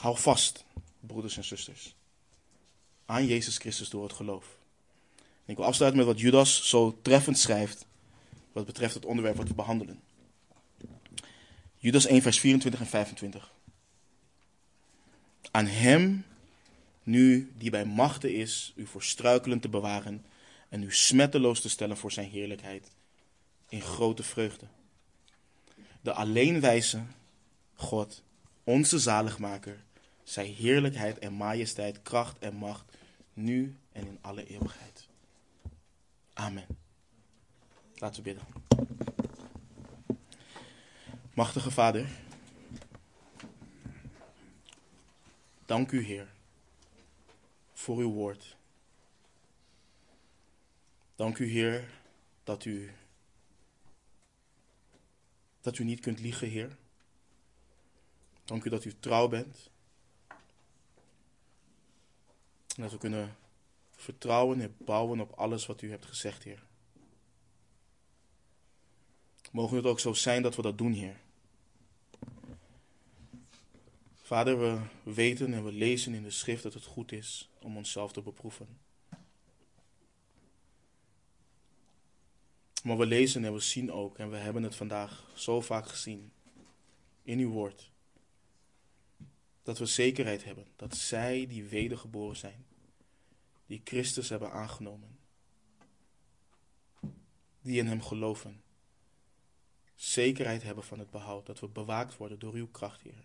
[0.00, 0.64] Hou vast,
[1.00, 1.94] broeders en zusters,
[3.06, 4.58] aan Jezus Christus door het geloof.
[5.16, 7.86] En ik wil afsluiten met wat Judas zo treffend schrijft,
[8.52, 10.05] wat betreft het onderwerp wat we behandelen.
[11.78, 13.52] Judas 1, vers 24 en 25.
[15.50, 16.24] Aan hem,
[17.02, 20.24] nu die bij machten is, u voor struikelen te bewaren
[20.68, 22.90] en u smetteloos te stellen voor zijn heerlijkheid,
[23.68, 24.66] in grote vreugde.
[26.00, 27.02] De alleenwijze
[27.74, 28.22] God,
[28.64, 29.84] onze zaligmaker,
[30.22, 32.84] zij heerlijkheid en majesteit, kracht en macht,
[33.32, 35.06] nu en in alle eeuwigheid.
[36.32, 36.66] Amen.
[37.94, 38.95] Laten we bidden.
[41.36, 42.08] Machtige Vader,
[45.66, 46.32] dank u Heer
[47.72, 48.56] voor uw woord.
[51.14, 51.90] Dank u Heer
[52.44, 52.90] dat u
[55.60, 56.76] dat u niet kunt liegen, Heer.
[58.44, 59.70] Dank u dat u trouw bent.
[62.76, 63.36] En dat we kunnen
[63.90, 66.62] vertrouwen en bouwen op alles wat u hebt gezegd, Heer.
[69.52, 71.24] Mogen het ook zo zijn dat we dat doen, Heer.
[74.26, 78.12] Vader, we weten en we lezen in de schrift dat het goed is om onszelf
[78.12, 78.78] te beproeven.
[82.82, 86.32] Maar we lezen en we zien ook, en we hebben het vandaag zo vaak gezien
[87.22, 87.90] in uw woord,
[89.62, 92.66] dat we zekerheid hebben dat zij die wedergeboren zijn,
[93.66, 95.18] die Christus hebben aangenomen,
[97.60, 98.62] die in Hem geloven,
[99.94, 103.24] zekerheid hebben van het behoud, dat we bewaakt worden door uw kracht, Heer.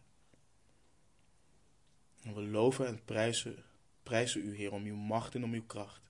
[2.22, 3.64] En we loven en prijzen,
[4.04, 6.02] prijzen u, Heer, om uw macht en om uw kracht.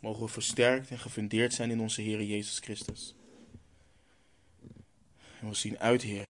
[0.00, 3.14] Mogen we versterkt en gefundeerd zijn in onze Heer Jezus Christus.
[5.40, 6.26] En we zien uit, Heer,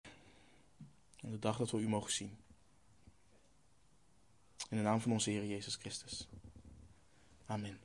[1.24, 2.38] aan de dag dat we u mogen zien.
[4.70, 6.28] In de naam van onze Heer Jezus Christus.
[7.46, 7.80] Amen.